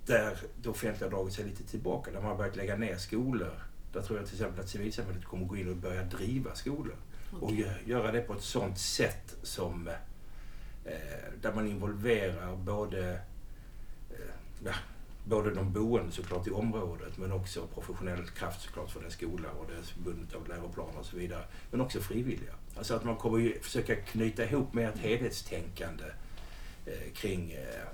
där 0.05 0.37
det 0.61 0.69
offentliga 0.69 1.09
dragit 1.09 1.33
sig 1.33 1.45
lite 1.45 1.63
tillbaka, 1.63 2.11
där 2.11 2.19
man 2.21 2.29
har 2.29 2.37
börjat 2.37 2.55
lägga 2.55 2.75
ner 2.75 2.97
skolor. 2.97 3.53
Där 3.93 4.01
tror 4.01 4.19
jag 4.19 4.27
till 4.27 4.35
exempel 4.35 4.59
att 4.63 4.69
civilsamhället 4.69 5.25
kommer 5.25 5.45
gå 5.45 5.57
in 5.57 5.69
och 5.69 5.75
börja 5.75 6.03
driva 6.03 6.55
skolor. 6.55 6.95
Och 7.41 7.51
gö- 7.51 7.87
göra 7.89 8.11
det 8.11 8.21
på 8.21 8.33
ett 8.33 8.41
sånt 8.43 8.77
sätt 8.79 9.35
som 9.43 9.87
eh, 10.85 10.93
där 11.41 11.53
man 11.53 11.67
involverar 11.67 12.55
både 12.55 13.09
eh, 14.09 14.17
ja, 14.65 14.73
både 15.23 15.53
de 15.53 15.73
boende 15.73 16.11
såklart 16.11 16.47
i 16.47 16.51
området 16.51 17.17
men 17.17 17.31
också 17.31 17.67
professionell 17.73 18.27
kraft 18.27 18.61
såklart 18.61 18.91
för 18.91 19.01
den 19.01 19.11
skola 19.11 19.49
och 19.59 19.65
det 19.67 19.73
är 19.73 20.03
bundet 20.03 20.35
av 20.35 20.47
läroplaner 20.47 20.99
och 20.99 21.05
så 21.05 21.17
vidare. 21.17 21.43
Men 21.71 21.81
också 21.81 21.99
frivilliga. 21.99 22.53
Alltså 22.77 22.95
att 22.95 23.03
man 23.03 23.15
kommer 23.15 23.37
ju 23.37 23.59
försöka 23.59 23.95
knyta 23.95 24.43
ihop 24.43 24.73
med 24.73 24.89
ett 24.89 24.99
helhetstänkande 24.99 26.03
eh, 26.85 27.13
kring 27.13 27.51
eh, 27.51 27.87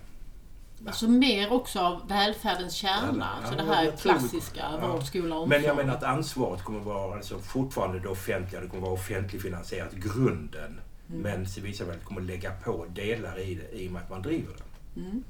Alltså 0.85 1.07
mer 1.07 1.53
också 1.53 1.79
av 1.79 2.07
välfärdens 2.07 2.73
kärna, 2.73 3.17
Ja, 3.19 3.25
alltså 3.25 3.55
det 3.55 3.63
här 3.63 3.91
klassiska, 3.91 4.63
ja. 4.81 4.87
vård, 4.87 5.03
skola, 5.03 5.35
omsorg. 5.35 5.49
Men 5.59 5.67
jag 5.67 5.75
menar 5.75 5.93
att 5.93 6.03
ansvaret 6.03 6.63
kommer 6.63 6.79
vara 6.79 7.15
alltså 7.15 7.39
fortfarande 7.39 7.99
det 7.99 8.07
offentliga, 8.07 8.61
det 8.61 8.67
kommer 8.67 8.81
vara 8.81 8.93
offentligfinansierat, 8.93 9.93
grunden. 9.93 10.79
Mm. 11.09 11.21
Men 11.21 11.47
civilsamhället 11.47 12.05
kommer 12.05 12.21
lägga 12.21 12.51
på 12.51 12.85
delar 12.85 13.39
i 13.39 13.55
det 13.55 13.79
i 13.79 13.87
och 13.87 13.91
med 13.91 14.01
att 14.01 14.09
man 14.09 14.21
driver 14.21 14.53
den. 14.53 15.05
Mm. 15.05 15.23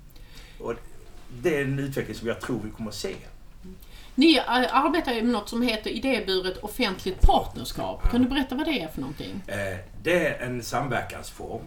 Och 0.59 0.73
det 1.29 1.57
är 1.57 1.61
en 1.61 1.79
utveckling 1.79 2.15
som 2.15 2.27
jag 2.27 2.41
tror 2.41 2.59
vi 2.63 2.69
kommer 2.71 2.89
att 2.89 2.95
se. 2.95 3.15
Ni 4.15 4.39
arbetar 4.39 5.13
med 5.13 5.25
något 5.25 5.49
som 5.49 5.61
heter 5.61 5.89
idéburet 5.89 6.57
offentligt 6.57 7.21
partnerskap. 7.21 8.11
Kan 8.11 8.21
du 8.21 8.29
berätta 8.29 8.55
vad 8.55 8.65
det 8.65 8.81
är 8.81 8.87
för 8.87 9.01
någonting? 9.01 9.43
Eh, 9.47 9.77
Det 10.03 10.27
är 10.27 10.39
en 10.47 10.63
samverkansform 10.63 11.61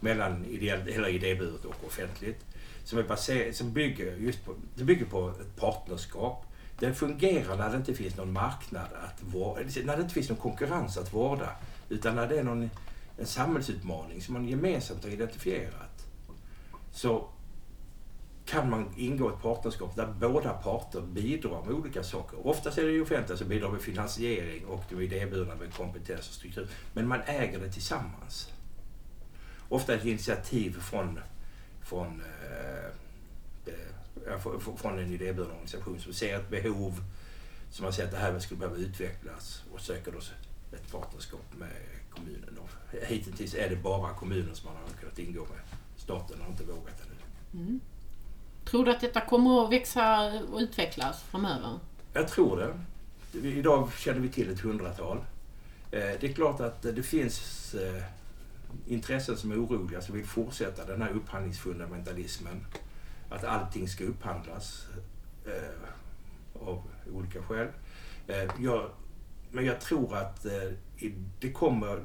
mellan 0.00 0.44
ideell, 0.44 0.88
eller 0.88 1.08
idéburet 1.08 1.64
och 1.64 1.84
offentligt. 1.86 2.44
Som, 2.84 2.98
är 2.98 3.02
baser, 3.02 3.52
som 3.52 3.72
bygger 3.72 4.16
just 4.16 4.44
på, 4.44 4.54
det 4.74 4.84
bygger 4.84 5.04
på 5.04 5.28
ett 5.28 5.56
partnerskap. 5.56 6.44
Den 6.78 6.94
fungerar 6.94 7.56
när 7.56 7.70
det 7.70 7.76
inte 7.76 7.94
finns 7.94 8.16
någon 8.16 8.32
marknad 8.32 8.88
att 9.04 9.22
vårda, 9.22 9.60
när 9.84 9.96
det 9.96 10.02
inte 10.02 10.14
finns 10.14 10.28
någon 10.28 10.38
konkurrens 10.38 10.96
att 10.98 11.14
vårda. 11.14 11.50
Utan 11.88 12.14
när 12.16 12.26
det 12.28 12.38
är 12.38 12.42
någon, 12.42 12.70
en 13.18 13.26
samhällsutmaning 13.26 14.22
som 14.22 14.34
man 14.34 14.48
gemensamt 14.48 15.04
har 15.04 15.10
identifierat. 15.10 16.06
Så 16.92 17.28
kan 18.46 18.70
man 18.70 18.92
ingå 18.96 19.28
ett 19.28 19.42
partnerskap 19.42 19.96
där 19.96 20.14
båda 20.20 20.52
parter 20.52 21.00
bidrar 21.00 21.64
med 21.64 21.74
olika 21.74 22.02
saker. 22.02 22.46
Oftast 22.46 22.78
är 22.78 22.86
det 22.86 22.92
ju 22.92 23.02
offentliga 23.02 23.38
som 23.38 23.48
bidrar 23.48 23.70
med 23.70 23.80
finansiering 23.80 24.66
och 24.66 24.82
de 24.88 25.00
idéburna 25.00 25.54
med 25.54 25.74
kompetens 25.74 26.28
och 26.28 26.34
struktur. 26.34 26.68
Men 26.92 27.08
man 27.08 27.20
äger 27.26 27.60
det 27.60 27.72
tillsammans. 27.72 28.50
Ofta 29.68 29.94
ett 29.94 30.04
initiativ 30.04 30.80
från, 30.80 31.20
från, 31.82 32.22
eh, 32.50 32.86
eh 34.32 34.48
från 34.76 34.98
en 34.98 35.12
idéburen 35.12 35.50
organisation 35.50 36.00
som 36.00 36.12
ser 36.12 36.36
ett 36.36 36.50
behov, 36.50 37.02
som 37.70 37.82
man 37.82 37.92
ser 37.92 38.04
att 38.04 38.10
det 38.10 38.16
här 38.16 38.38
skulle 38.38 38.58
behöva 38.60 38.76
utvecklas 38.76 39.64
och 39.72 39.80
söker 39.80 40.12
då 40.12 40.18
ett 40.76 40.92
partnerskap 40.92 41.46
med 41.58 41.70
kommunen. 42.10 42.58
Hittills 43.06 43.54
är 43.54 43.70
det 43.70 43.76
bara 43.76 44.14
kommunen 44.14 44.54
som 44.54 44.72
man 44.72 44.82
har 44.82 45.00
kunnat 45.00 45.18
ingå 45.18 45.40
med. 45.40 45.60
Staten 45.96 46.40
har 46.40 46.48
inte 46.48 46.64
vågat 46.64 47.00
ännu. 47.00 47.14
Tror 48.64 48.84
du 48.84 48.90
att 48.90 49.00
detta 49.00 49.20
kommer 49.20 49.64
att 49.64 49.72
växa 49.72 50.32
och 50.52 50.58
utvecklas 50.58 51.22
framöver? 51.22 51.78
Jag 52.12 52.28
tror 52.28 52.56
det. 52.56 53.48
Idag 53.48 53.92
känner 53.92 54.20
vi 54.20 54.28
till 54.28 54.50
ett 54.50 54.60
hundratal. 54.60 55.18
Eh, 55.90 56.00
det 56.20 56.24
är 56.24 56.32
klart 56.32 56.60
att 56.60 56.82
det 56.82 57.02
finns 57.02 57.74
eh, 57.74 58.02
intressen 58.86 59.36
som 59.36 59.52
är 59.52 59.64
oroliga 59.64 60.00
som 60.00 60.14
vill 60.14 60.26
fortsätta 60.26 60.84
den 60.84 61.02
här 61.02 61.10
upphandlingsfundamentalismen. 61.10 62.66
Att 63.30 63.44
allting 63.44 63.88
ska 63.88 64.04
upphandlas 64.04 64.86
eh, 65.46 66.66
av 66.66 66.82
olika 67.14 67.42
skäl. 67.42 67.68
Jag, 68.58 68.90
men 69.50 69.64
jag 69.64 69.80
tror 69.80 70.16
att 70.16 70.46
det 71.40 71.52
kommer, 71.52 72.00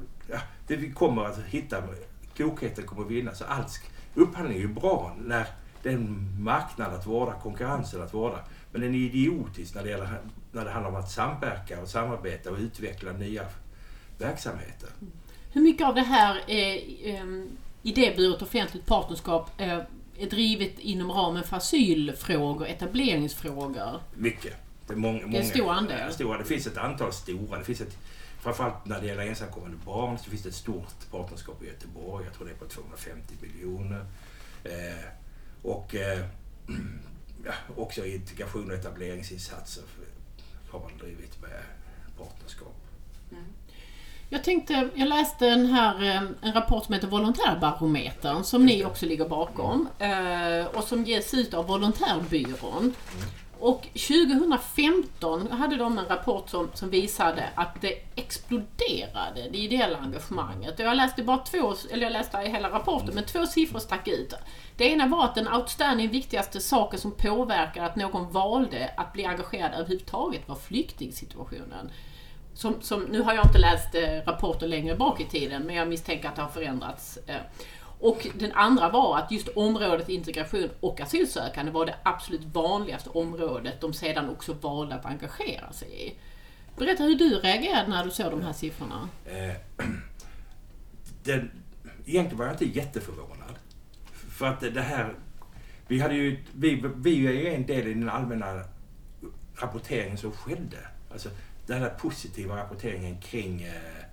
det 0.66 0.76
vi 0.76 0.92
kommer 0.92 1.24
att 1.24 1.38
hitta 1.38 1.82
klokheten 2.34 2.86
kommer 2.86 3.02
att 3.02 3.10
vinna. 3.10 3.34
Så 3.34 3.44
allt, 3.44 3.80
upphandling 4.14 4.56
är 4.56 4.60
ju 4.60 4.68
bra 4.68 5.16
när 5.18 5.46
det 5.82 5.88
är 5.88 5.94
en 5.94 6.42
marknad 6.42 6.94
att 6.94 7.06
vårda, 7.06 7.32
konkurrensen 7.32 8.02
att 8.02 8.14
vårda. 8.14 8.38
Men 8.72 8.80
den 8.80 8.94
är 8.94 8.98
idiotisk 8.98 9.74
när 9.74 9.82
det, 9.82 9.90
gäller, 9.90 10.08
när 10.52 10.64
det 10.64 10.70
handlar 10.70 10.90
om 10.90 10.96
att 10.96 11.10
samverka 11.10 11.80
och 11.80 11.88
samarbeta 11.88 12.50
och 12.50 12.58
utveckla 12.58 13.12
nya 13.12 13.42
verksamheter. 14.18 14.88
Hur 15.52 15.60
mycket 15.60 15.86
av 15.86 15.94
det 15.94 16.00
här 16.00 16.40
är 16.46 16.74
eh, 17.02 17.44
idéburet 17.82 18.42
offentligt 18.42 18.86
partnerskap 18.86 19.50
eh, 19.60 19.78
är 20.18 20.30
drivet 20.30 20.78
inom 20.78 21.10
ramen 21.10 21.44
för 21.44 21.56
asylfrågor, 21.56 22.66
etableringsfrågor? 22.66 24.00
Mycket. 24.14 24.54
Det 24.86 24.92
är, 24.92 24.96
många, 24.96 25.26
många, 25.26 25.38
en 25.38 25.46
stor 25.46 25.72
andel. 25.72 26.12
Stora. 26.12 26.38
Det 26.38 26.44
finns 26.44 26.66
ett 26.66 26.78
antal 26.78 27.12
stora. 27.12 27.58
Det 27.58 27.64
finns 27.64 27.80
ett, 27.80 27.98
framförallt 28.40 28.86
när 28.86 29.00
det 29.00 29.06
gäller 29.06 29.22
ensamkommande 29.22 29.76
barn 29.84 30.18
så 30.18 30.30
finns 30.30 30.42
det 30.42 30.48
ett 30.48 30.54
stort 30.54 31.10
partnerskap 31.10 31.62
i 31.62 31.66
Göteborg. 31.66 32.24
Jag 32.24 32.34
tror 32.34 32.46
det 32.46 32.52
är 32.52 32.56
på 32.56 32.64
250 32.64 33.34
miljoner. 33.40 34.04
Eh, 34.64 35.04
och 35.62 35.94
eh, 35.94 36.18
ja, 37.44 37.52
också 37.76 38.06
integration 38.06 38.70
och 38.70 38.76
etableringsinsatser 38.76 39.84
har 40.70 40.80
man 40.80 40.98
drivit 40.98 41.42
med 41.42 41.62
partnerskap. 42.18 42.74
Jag 44.32 44.44
tänkte, 44.44 44.88
jag 44.94 45.08
läste 45.08 45.48
en, 45.48 45.66
här, 45.66 46.02
eh, 46.02 46.22
en 46.40 46.52
rapport 46.52 46.84
som 46.84 46.94
heter 46.94 47.08
Volontärbarometern 47.08 48.44
som 48.44 48.66
ni 48.66 48.84
också 48.84 49.06
ligger 49.06 49.28
bakom 49.28 49.88
eh, 49.98 50.66
och 50.66 50.84
som 50.84 51.04
ges 51.04 51.34
ut 51.34 51.54
av 51.54 51.66
Volontärbyrån. 51.66 52.94
Och 53.60 53.82
2015 53.92 55.52
hade 55.52 55.76
de 55.76 55.98
en 55.98 56.06
rapport 56.06 56.48
som, 56.48 56.70
som 56.74 56.90
visade 56.90 57.48
att 57.54 57.80
det 57.80 57.94
exploderade, 58.14 59.48
det 59.52 59.58
ideella 59.58 59.98
engagemanget. 59.98 60.80
Och 60.80 60.86
jag 60.86 60.96
läste 60.96 61.22
bara 61.22 61.38
två, 61.38 61.74
eller 61.90 62.02
jag 62.02 62.12
läste 62.12 62.38
hela 62.38 62.70
rapporten, 62.70 63.14
men 63.14 63.24
två 63.24 63.46
siffror 63.46 63.78
stack 63.78 64.08
ut. 64.08 64.34
Det 64.76 64.84
ena 64.84 65.06
var 65.06 65.24
att 65.24 65.34
den 65.34 65.48
outstanding 65.48 66.08
viktigaste 66.08 66.60
saken 66.60 67.00
som 67.00 67.12
påverkar 67.12 67.84
att 67.84 67.96
någon 67.96 68.32
valde 68.32 68.90
att 68.96 69.12
bli 69.12 69.24
engagerad 69.24 69.74
överhuvudtaget 69.74 70.48
var 70.48 70.56
flyktingsituationen. 70.56 71.90
Som, 72.54 72.74
som, 72.80 73.02
nu 73.02 73.22
har 73.22 73.34
jag 73.34 73.46
inte 73.46 73.58
läst 73.58 73.94
eh, 73.94 74.00
rapporten 74.00 74.26
rapporter 74.26 74.68
längre 74.68 74.96
bak 74.96 75.20
i 75.20 75.24
tiden, 75.24 75.62
men 75.62 75.74
jag 75.74 75.88
misstänker 75.88 76.28
att 76.28 76.36
det 76.36 76.42
har 76.42 76.48
förändrats. 76.48 77.18
Eh. 77.26 77.36
Och 78.00 78.26
den 78.34 78.52
andra 78.52 78.90
var 78.90 79.18
att 79.18 79.32
just 79.32 79.48
området 79.48 80.08
integration 80.08 80.70
och 80.80 81.00
asylsökande 81.00 81.72
var 81.72 81.86
det 81.86 81.94
absolut 82.02 82.44
vanligaste 82.44 83.10
området 83.10 83.80
de 83.80 83.92
sedan 83.92 84.30
också 84.30 84.52
valde 84.52 84.94
att 84.94 85.06
engagera 85.06 85.72
sig 85.72 86.06
i. 86.08 86.14
Berätta 86.76 87.02
hur 87.02 87.14
du 87.14 87.34
reagerade 87.34 87.88
när 87.88 88.04
du 88.04 88.10
såg 88.10 88.30
de 88.30 88.42
här 88.42 88.52
siffrorna. 88.52 89.08
Eh, 89.26 89.54
den, 91.24 91.50
egentligen 92.06 92.38
var 92.38 92.44
jag 92.46 92.54
inte 92.54 92.78
jätteförvånad. 92.78 93.54
För 94.12 94.46
att 94.46 94.60
det 94.60 94.82
här... 94.82 95.14
Vi, 95.86 96.00
hade 96.00 96.14
ju, 96.14 96.44
vi, 96.52 96.84
vi 96.96 97.26
är 97.26 97.32
ju 97.32 97.54
en 97.54 97.66
del 97.66 97.86
i 97.86 97.94
den 97.94 98.08
allmänna 98.08 98.64
rapporteringen 99.54 100.18
som 100.18 100.32
skedde. 100.32 100.78
Alltså 101.12 101.28
den 101.66 101.82
här 101.82 101.90
positiva 101.90 102.56
rapporteringen 102.56 103.20
kring, 103.20 103.62
eh, 103.62 104.04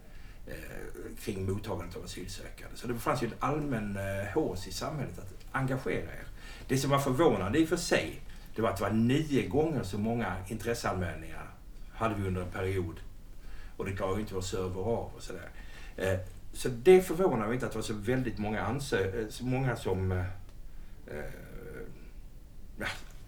Eh, 0.47 1.15
kring 1.19 1.51
mottagandet 1.51 1.95
av 1.95 2.03
asylsökande. 2.03 2.77
Så 2.77 2.87
det 2.87 2.99
fanns 2.99 3.23
ju 3.23 3.27
en 3.27 3.33
allmän 3.39 3.97
eh, 3.97 4.33
hås 4.33 4.67
i 4.67 4.71
samhället 4.71 5.19
att 5.19 5.33
engagera 5.51 6.11
er. 6.11 6.27
Det 6.67 6.77
som 6.77 6.89
var 6.89 6.99
förvånande 6.99 7.59
i 7.59 7.65
och 7.65 7.69
för 7.69 7.77
sig, 7.77 8.21
det 8.55 8.61
var 8.61 8.69
att 8.69 8.77
det 8.77 8.83
var 8.83 8.91
nio 8.91 9.47
gånger 9.47 9.83
så 9.83 9.97
många 9.97 10.35
intresseanmälningar 10.47 11.49
hade 11.93 12.15
vi 12.15 12.27
under 12.27 12.41
en 12.41 12.51
period. 12.51 12.95
Och 13.77 13.85
det 13.85 13.95
klarar 13.95 14.15
ju 14.15 14.21
inte 14.21 14.33
vår 14.33 14.41
server 14.41 14.81
av 14.81 15.11
och 15.15 15.21
sådär. 15.21 15.49
Eh, 15.97 16.19
så 16.53 16.69
det 16.69 17.01
förvånar 17.01 17.45
mig 17.45 17.53
inte 17.53 17.65
att 17.65 17.71
det 17.71 17.77
var 17.77 17.83
så 17.83 17.93
väldigt 17.93 18.37
många, 18.37 18.61
ansö- 18.61 19.29
så 19.29 19.45
många 19.45 19.75
som, 19.75 20.11
eh, 20.11 21.25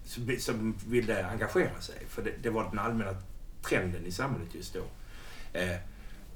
som, 0.04 0.36
som 0.40 0.76
ville 0.88 1.26
engagera 1.26 1.82
sig. 1.82 2.06
För 2.08 2.22
det, 2.22 2.32
det 2.42 2.50
var 2.50 2.70
den 2.70 2.80
allmänna 2.80 3.16
trenden 3.62 4.06
i 4.06 4.12
samhället 4.12 4.56
just 4.56 4.74
då. 4.74 4.84
Eh, 5.60 5.78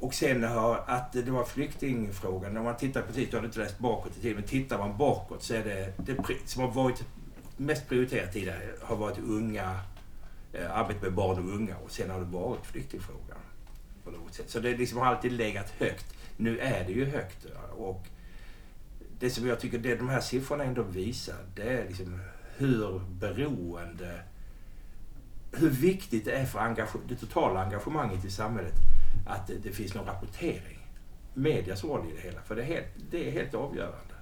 och 0.03 0.13
sen 0.13 0.43
har, 0.43 0.83
att 0.87 1.13
det 1.13 1.31
var 1.31 1.43
flyktingfrågan. 1.43 2.57
om 2.57 2.63
man 2.63 2.77
tittar 2.77 3.01
på 3.01 3.19
jag 3.19 3.39
har 3.39 3.45
inte 3.45 3.59
läst 3.59 3.79
bakåt 3.79 4.17
i 4.17 4.21
tiden, 4.21 4.35
men 4.35 4.47
tittar 4.47 4.77
man 4.77 4.97
bakåt 4.97 5.43
så 5.43 5.53
är 5.53 5.63
det, 5.63 5.93
det 5.97 6.17
som 6.45 6.61
har 6.61 6.71
varit 6.71 7.03
mest 7.57 7.89
prioriterat 7.89 8.33
tidigare 8.33 8.69
har 8.81 8.95
varit 8.95 9.17
unga, 9.19 9.79
eh, 10.53 10.77
arbete 10.77 11.01
med 11.01 11.13
barn 11.13 11.37
och 11.39 11.55
unga 11.55 11.75
och 11.77 11.91
sen 11.91 12.09
har 12.09 12.19
det 12.19 12.25
varit 12.25 12.65
flyktingfrågan. 12.65 13.37
På 14.03 14.11
något 14.11 14.33
sätt. 14.33 14.49
Så 14.49 14.59
det 14.59 14.77
liksom 14.77 14.97
har 14.99 15.05
alltid 15.05 15.31
legat 15.31 15.69
högt. 15.69 16.15
Nu 16.37 16.59
är 16.59 16.83
det 16.83 16.93
ju 16.93 17.05
högt. 17.05 17.45
Och 17.77 18.07
det 19.19 19.29
som 19.29 19.47
jag 19.47 19.59
tycker 19.59 19.77
det 19.77 19.95
de 19.95 20.09
här 20.09 20.21
siffrorna 20.21 20.63
ändå 20.63 20.83
visar, 20.83 21.37
det 21.55 21.63
är 21.63 21.87
liksom 21.87 22.21
hur 22.57 22.99
beroende 23.19 24.19
hur 25.51 25.69
viktigt 25.69 26.25
det 26.25 26.31
är 26.31 26.45
för 26.45 26.59
engage- 26.59 27.07
det 27.07 27.15
totala 27.15 27.63
engagemanget 27.63 28.25
i 28.25 28.31
samhället 28.31 28.73
att 29.27 29.47
det, 29.47 29.53
det 29.63 29.71
finns 29.71 29.93
någon 29.93 30.05
rapportering. 30.05 30.79
Medias 31.33 31.83
roll 31.83 32.09
i 32.09 32.15
det 32.15 32.21
hela, 32.21 32.41
för 32.41 32.55
det 32.55 32.61
är 32.61 32.65
helt, 32.65 32.87
det 33.11 33.27
är 33.27 33.31
helt 33.31 33.53
avgörande. 33.53 34.13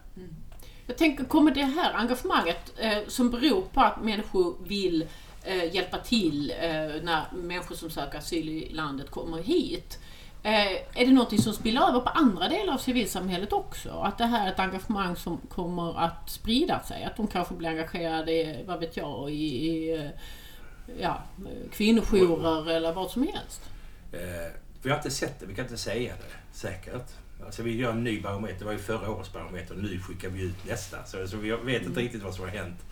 Jag 0.88 0.98
tänker, 0.98 1.24
kommer 1.24 1.52
det 1.52 1.64
här 1.64 1.94
engagemanget 1.94 2.74
eh, 2.78 2.98
som 3.08 3.30
beror 3.30 3.62
på 3.62 3.82
att 3.82 4.04
människor 4.04 4.56
vill 4.64 5.08
eh, 5.44 5.76
hjälpa 5.76 5.98
till 5.98 6.54
eh, 6.62 6.70
när 7.04 7.24
människor 7.34 7.76
som 7.76 7.90
söker 7.90 8.18
asyl 8.18 8.50
i 8.50 8.70
landet 8.74 9.12
kommer 9.12 9.38
hit. 9.38 10.00
Eh, 10.44 10.72
är 10.72 11.06
det 11.06 11.12
något 11.12 11.42
som 11.42 11.54
spiller 11.54 11.82
över 11.82 12.00
på 12.00 12.10
andra 12.10 12.50
delar 12.50 12.74
av 12.74 12.78
civilsamhället 12.78 13.54
också? 13.54 13.90
Att 13.90 14.18
det 14.18 14.26
här 14.26 14.48
är 14.48 14.52
ett 14.52 14.60
engagemang 14.60 15.16
som 15.16 15.38
kommer 15.38 16.00
att 16.00 16.30
sprida 16.30 16.80
sig? 16.84 17.04
Att 17.04 17.18
de 17.18 17.28
kanske 17.28 17.54
blir 17.54 17.70
engagerade, 17.70 18.64
vad 18.68 18.80
vet 18.80 18.98
jag, 18.98 19.32
i, 19.32 19.68
i 19.68 19.96
eh, 19.96 20.10
ja, 21.00 21.24
kvinnojourer 21.72 22.70
eller 22.70 22.94
vad 22.94 23.12
som 23.12 23.28
helst? 23.28 23.62
Eh, 24.12 24.61
vi 24.82 24.90
har 24.90 24.98
inte 24.98 25.12
sett 25.12 25.40
det, 25.40 25.46
vi 25.46 25.56
kan 25.56 25.66
inte 25.66 25.78
säga 25.78 26.14
det 26.14 26.58
säkert. 26.58 27.14
Alltså 27.46 27.64
vi 27.64 27.76
gör 27.76 27.92
en 27.92 28.04
ny 28.04 28.22
barometer, 28.22 28.60
det 28.60 28.66
var 28.66 28.72
ju 28.72 28.78
förra 28.78 29.10
årets 29.10 29.34
barometer, 29.34 29.76
nu 29.76 30.00
skickar 30.00 30.30
vi 30.30 30.42
ut 30.42 30.66
nästa. 30.68 31.06
Så, 31.06 31.28
så 31.28 31.38
vi 31.38 31.52
vet 31.52 31.84
inte 31.84 32.00
riktigt 32.00 32.24
vad 32.24 32.36
som 32.36 32.44
har 32.44 32.52
hänt. 32.52 32.86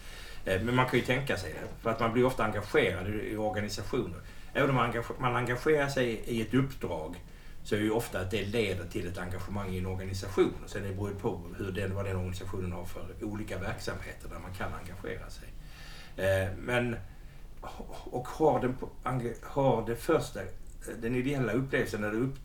Eh, 0.45 0.61
men 0.61 0.75
man 0.75 0.85
kan 0.85 0.99
ju 0.99 1.05
tänka 1.05 1.37
sig 1.37 1.53
det, 1.53 1.83
för 1.83 1.89
att 1.89 1.99
man 1.99 2.13
blir 2.13 2.25
ofta 2.25 2.43
engagerad 2.43 3.07
i, 3.07 3.35
organisationer. 3.35 4.19
Även 4.53 4.69
om 4.69 4.75
man, 4.75 4.85
engage, 4.85 5.19
man 5.19 5.35
engagerar 5.35 5.87
sig 5.87 6.09
i 6.09 6.41
ett 6.41 6.53
uppdrag 6.53 7.23
så 7.63 7.75
är 7.75 7.79
ju 7.79 7.91
ofta 7.91 8.19
att 8.19 8.31
det 8.31 8.45
leder 8.45 8.85
till 8.85 9.07
ett 9.07 9.17
engagemang 9.17 9.69
i 9.69 9.77
en 9.77 9.85
organisation. 9.85 10.53
Och 10.63 10.69
sen 10.69 10.83
det 10.83 10.89
beror 10.89 11.09
det 11.09 11.15
på 11.15 11.41
hur 11.57 11.71
den, 11.71 11.95
vad 11.95 12.05
den 12.05 12.15
organisationen 12.15 12.71
har 12.71 12.85
för 12.85 13.05
olika 13.21 13.57
verksamheter 13.57 14.29
där 14.29 14.39
man 14.39 14.53
kan 14.53 14.71
engagera 14.73 15.29
sig. 15.29 15.47
Eh, 16.17 16.49
men 16.57 16.95
och 18.11 18.27
har, 18.27 18.59
den, 18.59 18.77
har 19.43 19.85
det 19.87 19.95
första, 19.95 20.39
den 21.01 21.15
ideella 21.15 21.53
upplevelsen, 21.53 22.03
eller 22.03 22.19
upp, 22.19 22.35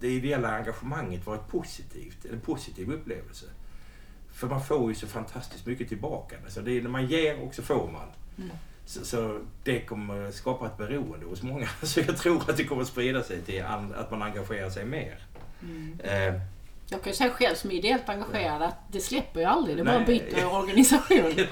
det 0.00 0.08
ideella 0.08 0.56
engagemanget 0.56 1.26
varit 1.26 1.48
positivt, 1.48 2.24
en 2.32 2.40
positiv 2.40 2.92
upplevelse. 2.92 3.46
För 4.32 4.46
man 4.46 4.64
får 4.64 4.88
ju 4.88 4.94
så 4.94 5.06
fantastiskt 5.06 5.66
mycket 5.66 5.88
tillbaka. 5.88 6.36
Så 6.48 6.60
det 6.60 6.72
är 6.72 6.82
när 6.82 6.90
man 6.90 7.06
ger 7.06 7.40
och 7.40 7.54
så 7.54 7.62
får 7.62 7.90
man. 7.92 8.08
Så, 8.86 9.04
så 9.04 9.40
det 9.64 9.80
kommer 9.80 10.30
skapa 10.30 10.66
ett 10.66 10.76
beroende 10.76 11.26
hos 11.26 11.42
många. 11.42 11.68
Så 11.82 12.00
jag 12.00 12.16
tror 12.16 12.50
att 12.50 12.56
det 12.56 12.64
kommer 12.64 12.84
sprida 12.84 13.22
sig 13.22 13.42
till 13.42 13.64
att 13.94 14.10
man 14.10 14.22
engagerar 14.22 14.70
sig 14.70 14.84
mer. 14.84 15.18
Eh, 15.98 16.34
Jag 16.90 17.02
kan 17.02 17.12
ju 17.12 17.16
säga 17.16 17.30
själv 17.30 17.54
som 17.54 17.70
ideellt 17.70 18.08
engagerad 18.08 18.62
att 18.62 18.78
det 18.88 19.00
släpper 19.00 19.40
ju 19.40 19.46
aldrig, 19.46 19.76
det 19.76 19.84
bara 19.84 19.98
Nej. 19.98 20.06
byter 20.06 20.54
organisation. 20.54 21.34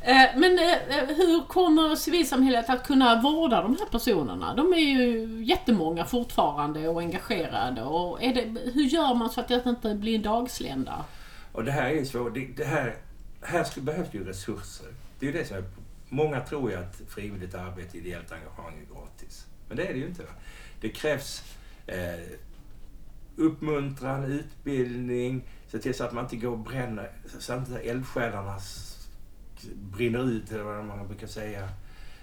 Eh, 0.00 0.28
Men 0.36 0.58
eh, 0.58 1.16
hur 1.16 1.46
kommer 1.46 1.96
civilsamhället 1.96 2.70
att 2.70 2.86
kunna 2.86 3.22
vårda 3.22 3.62
de 3.62 3.76
här 3.78 3.86
personerna? 3.86 4.54
De 4.54 4.72
är 4.72 4.78
ju 4.78 5.44
jättemånga 5.44 6.04
fortfarande 6.04 6.88
och 6.88 7.00
engagerade. 7.00 7.82
Och 7.82 8.18
det, 8.20 8.56
hur 8.74 8.82
gör 8.84 9.14
man 9.14 9.30
så 9.30 9.40
att 9.40 9.48
det 9.48 9.66
inte 9.66 9.94
blir 9.94 10.14
en 10.14 10.22
dagslända? 10.22 11.04
Och 11.52 11.64
det 11.64 11.72
här 11.72 11.90
är 11.90 12.04
svårt. 12.04 12.34
Det, 12.34 12.46
det 12.56 12.64
här, 12.64 12.96
här 13.42 13.64
skulle, 13.64 13.86
behövs 13.86 14.08
ju 14.14 14.24
resurser. 14.24 14.86
Det 15.20 15.28
är 15.28 15.32
det 15.32 15.44
som 15.44 15.56
är, 15.56 15.64
många 16.08 16.40
tror 16.40 16.70
ju 16.70 16.76
att 16.76 17.00
frivilligt 17.08 17.54
arbete, 17.54 17.98
ideellt 17.98 18.32
engagemang 18.32 18.74
är 18.74 18.94
gratis. 18.94 19.46
Men 19.68 19.76
det 19.76 19.86
är 19.86 19.92
det 19.92 19.98
ju 19.98 20.06
inte. 20.06 20.22
Va? 20.22 20.32
Det 20.80 20.88
krävs 20.88 21.42
eh, 21.86 21.96
uppmuntran, 23.36 24.24
utbildning, 24.24 25.44
se 25.68 25.78
till 25.78 25.94
så 25.94 26.04
att 26.04 26.12
man 26.12 26.24
inte 26.24 26.36
går 26.36 26.50
och 26.50 26.58
bränner, 26.58 27.10
så 27.38 27.52
att 27.52 27.68
inte 27.68 27.80
eldsjälarna 27.80 28.58
brinner 29.74 30.30
ut, 30.30 30.52
eller 30.52 30.64
vad 30.64 30.84
man 30.84 31.08
brukar 31.08 31.26
säga. 31.26 31.68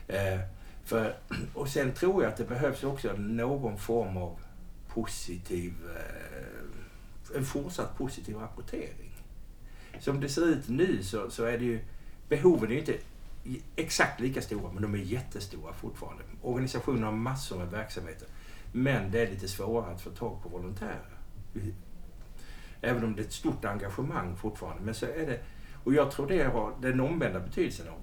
Eh, 0.07 0.39
för, 0.83 1.15
och 1.53 1.69
sen 1.69 1.93
tror 1.93 2.23
jag 2.23 2.31
att 2.31 2.37
det 2.37 2.49
behövs 2.49 2.83
också 2.83 3.13
någon 3.13 3.77
form 3.77 4.17
av 4.17 4.39
positiv, 4.87 5.73
eh, 5.95 7.37
en 7.37 7.45
fortsatt 7.45 7.97
positiv 7.97 8.35
rapportering. 8.35 9.11
Som 9.99 10.19
det 10.19 10.29
ser 10.29 10.45
ut 10.45 10.69
nu 10.69 11.03
så, 11.03 11.31
så 11.31 11.43
är 11.43 11.57
det 11.57 11.65
ju, 11.65 11.79
behoven 12.29 12.69
är 12.69 12.73
ju 12.73 12.79
inte 12.79 12.97
exakt 13.75 14.19
lika 14.19 14.41
stora, 14.41 14.71
men 14.71 14.81
de 14.81 14.93
är 14.93 14.97
jättestora 14.97 15.73
fortfarande. 15.73 16.23
Organisationen 16.41 17.03
har 17.03 17.11
massor 17.11 17.57
med 17.57 17.67
verksamheter. 17.67 18.27
Men 18.75 19.11
det 19.11 19.21
är 19.21 19.29
lite 19.29 19.47
svårare 19.47 19.93
att 19.93 20.01
få 20.01 20.09
tag 20.09 20.43
på 20.43 20.49
volontärer. 20.49 21.17
Även 22.81 23.03
om 23.03 23.15
det 23.15 23.21
är 23.21 23.25
ett 23.25 23.33
stort 23.33 23.65
engagemang 23.65 24.35
fortfarande. 24.35 24.83
Men 24.83 24.93
så 24.93 25.05
är 25.05 25.27
det, 25.27 25.39
och 25.83 25.93
jag 25.93 26.11
tror 26.11 26.27
det 26.27 26.43
har 26.43 26.73
den 26.81 26.99
omvända 26.99 27.39
betydelsen 27.39 27.87
av 27.87 27.99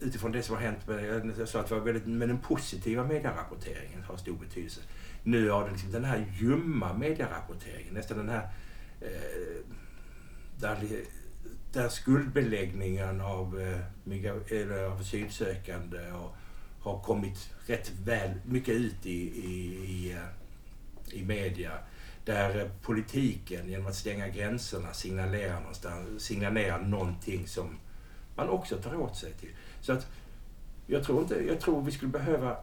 utifrån 0.00 0.32
det 0.32 0.42
som 0.42 0.56
har 0.56 0.62
hänt 0.62 0.88
med, 0.88 1.32
jag 1.38 1.48
sa 1.48 1.60
att 1.60 1.68
det 1.68 1.74
var 1.74 1.84
väldigt, 1.84 2.06
med 2.06 2.28
den 2.28 2.38
positiva 2.38 3.04
medierapporteringen 3.04 4.02
har 4.02 4.16
stor 4.16 4.36
betydelse. 4.36 4.80
Nu 5.22 5.50
har 5.50 5.64
det 5.64 5.70
liksom 5.70 5.92
den 5.92 6.04
här 6.04 6.26
ljumma 6.40 6.92
medierapporteringen, 6.92 7.94
nästan 7.94 8.16
den 8.16 8.28
här 8.28 8.48
eh, 9.00 9.66
där, 10.60 10.78
där 11.72 11.88
skuldbeläggningen 11.88 13.20
av, 13.20 13.60
eh, 13.60 14.92
av 14.92 15.00
asylsökande 15.00 16.12
och, 16.12 16.36
har 16.84 17.00
kommit 17.00 17.50
rätt 17.66 17.92
väl 18.04 18.30
mycket 18.44 18.74
ut 18.74 19.06
i, 19.06 19.10
i, 19.10 19.74
i, 19.84 20.12
eh, 20.12 21.18
i 21.18 21.24
media. 21.24 21.72
Där 22.24 22.60
eh, 22.60 22.70
politiken 22.82 23.68
genom 23.68 23.86
att 23.86 23.96
stänga 23.96 24.28
gränserna 24.28 24.92
signalerar, 24.92 25.60
någonstans, 25.60 26.22
signalerar 26.22 26.82
någonting 26.82 27.46
som 27.46 27.78
man 28.36 28.48
också 28.48 28.76
tar 28.76 28.94
åt 28.94 29.16
sig 29.16 29.32
till. 29.32 29.50
Så 29.80 29.92
att 29.92 30.06
jag 30.86 31.04
tror, 31.04 31.20
inte, 31.22 31.44
jag 31.46 31.60
tror 31.60 31.82
vi 31.82 31.92
skulle 31.92 32.12
behöva 32.12 32.56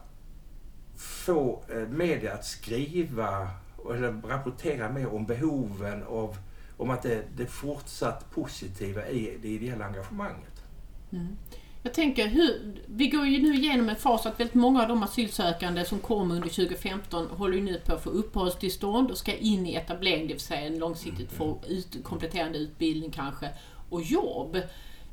få 0.96 1.62
eh, 1.68 1.88
media 1.88 2.34
att 2.34 2.44
skriva 2.44 3.50
eller 3.90 4.28
rapportera 4.28 4.92
mer 4.92 5.14
om 5.14 5.26
behoven 5.26 6.02
av 6.02 6.36
om 6.76 6.90
att 6.90 7.02
det, 7.02 7.24
det 7.36 7.46
fortsatt 7.46 8.30
positiva 8.30 9.08
i 9.08 9.38
det 9.42 9.48
ideella 9.48 9.84
engagemanget. 9.84 10.64
Mm. 11.12 11.36
Jag 11.82 11.94
tänker, 11.94 12.28
hur, 12.28 12.74
vi 12.86 13.08
går 13.08 13.26
ju 13.26 13.42
nu 13.42 13.54
igenom 13.54 13.88
en 13.88 13.96
fas 13.96 14.26
att 14.26 14.40
väldigt 14.40 14.54
många 14.54 14.82
av 14.82 14.88
de 14.88 15.02
asylsökande 15.02 15.84
som 15.84 15.98
kom 15.98 16.30
under 16.30 16.48
2015 16.48 17.26
håller 17.26 17.54
ju 17.54 17.62
nu 17.62 17.80
på 17.86 17.94
att 17.94 18.04
få 18.04 18.10
uppehållstillstånd 18.10 19.10
och 19.10 19.18
ska 19.18 19.34
in 19.34 19.66
i 19.66 19.74
etablering, 19.74 20.26
det 20.26 20.32
vill 20.32 20.40
säga 20.40 20.60
en 20.60 20.78
långsiktigt 20.78 21.32
få 21.32 21.60
ut, 21.68 21.96
kompletterande 22.04 22.58
utbildning 22.58 23.10
kanske, 23.10 23.48
och 23.88 24.02
jobb. 24.02 24.56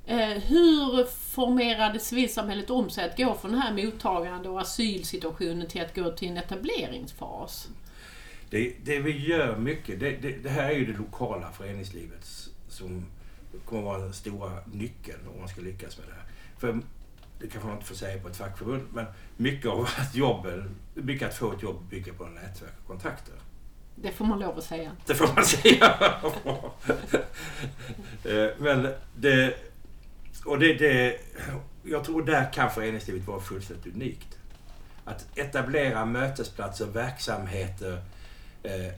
Eh, 0.06 0.28
hur 0.28 1.06
formerade 1.06 2.00
civilsamhället 2.00 2.70
om 2.70 2.90
sig 2.90 3.06
att 3.06 3.18
gå 3.18 3.34
från 3.34 3.52
den 3.52 3.62
här 3.62 3.86
mottagande 3.86 4.50
och 4.50 4.62
asylsituationen 4.62 5.68
till 5.68 5.82
att 5.82 5.96
gå 5.96 6.12
till 6.12 6.30
en 6.30 6.38
etableringsfas? 6.38 7.70
Det, 8.50 8.76
det 8.84 9.00
vi 9.00 9.28
gör 9.28 9.58
mycket, 9.58 10.00
det, 10.00 10.12
det, 10.12 10.32
det, 10.32 10.50
här 10.50 10.70
är 10.70 10.76
ju 10.76 10.86
det 10.86 10.98
lokala 10.98 11.52
föreningslivet 11.52 12.26
som 12.68 13.06
kommer 13.66 13.84
vara 13.84 13.98
den 13.98 14.14
stora 14.14 14.52
nyckeln 14.74 15.28
om 15.34 15.40
man 15.40 15.48
ska 15.48 15.62
lyckas 15.62 15.98
med 15.98 16.08
det 16.08 16.14
här. 16.14 16.29
För 16.60 16.82
det 17.40 17.48
kanske 17.48 17.68
man 17.68 17.76
inte 17.76 17.88
får 17.88 17.96
säga 17.96 18.22
på 18.22 18.28
ett 18.28 18.38
fackförbund, 18.38 18.88
men 18.94 19.06
mycket 19.38 19.72
av 19.72 19.82
att 19.98 20.16
jobben, 20.16 20.76
mycket 20.94 21.28
att 21.28 21.36
få 21.36 21.52
ett 21.54 21.64
jobb 21.64 21.84
bygger 21.90 22.14
på 22.14 22.26
nätverk 22.26 22.74
och 22.82 22.88
kontakter. 22.88 23.34
Det 23.96 24.12
får 24.12 24.26
man 24.26 24.40
lov 24.40 24.58
att 24.58 24.64
säga. 24.64 24.92
Det 25.06 25.16
får 25.16 25.36
man 25.36 25.46
säga. 25.46 25.96
Eh, 28.24 28.50
men 28.58 28.94
det, 29.16 29.56
och 30.46 30.60
det, 30.60 30.74
det, 30.74 31.18
jag 31.84 32.04
tror 32.04 32.24
där 32.24 32.54
kan 32.54 32.72
föreningslivet 32.72 33.28
vara 33.28 33.40
fullständigt 33.40 33.96
unikt. 33.96 34.40
Att 35.06 35.38
etablera 35.38 36.06
mötesplatser, 36.06 36.86
verksamheter 36.86 38.02
eh, 38.64 38.94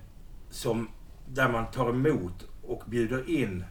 som, 0.49 0.89
där 1.27 1.49
man 1.49 1.71
tar 1.71 1.89
emot 1.89 2.47
och 2.63 2.83
bjuder 2.85 3.29
in 3.29 3.65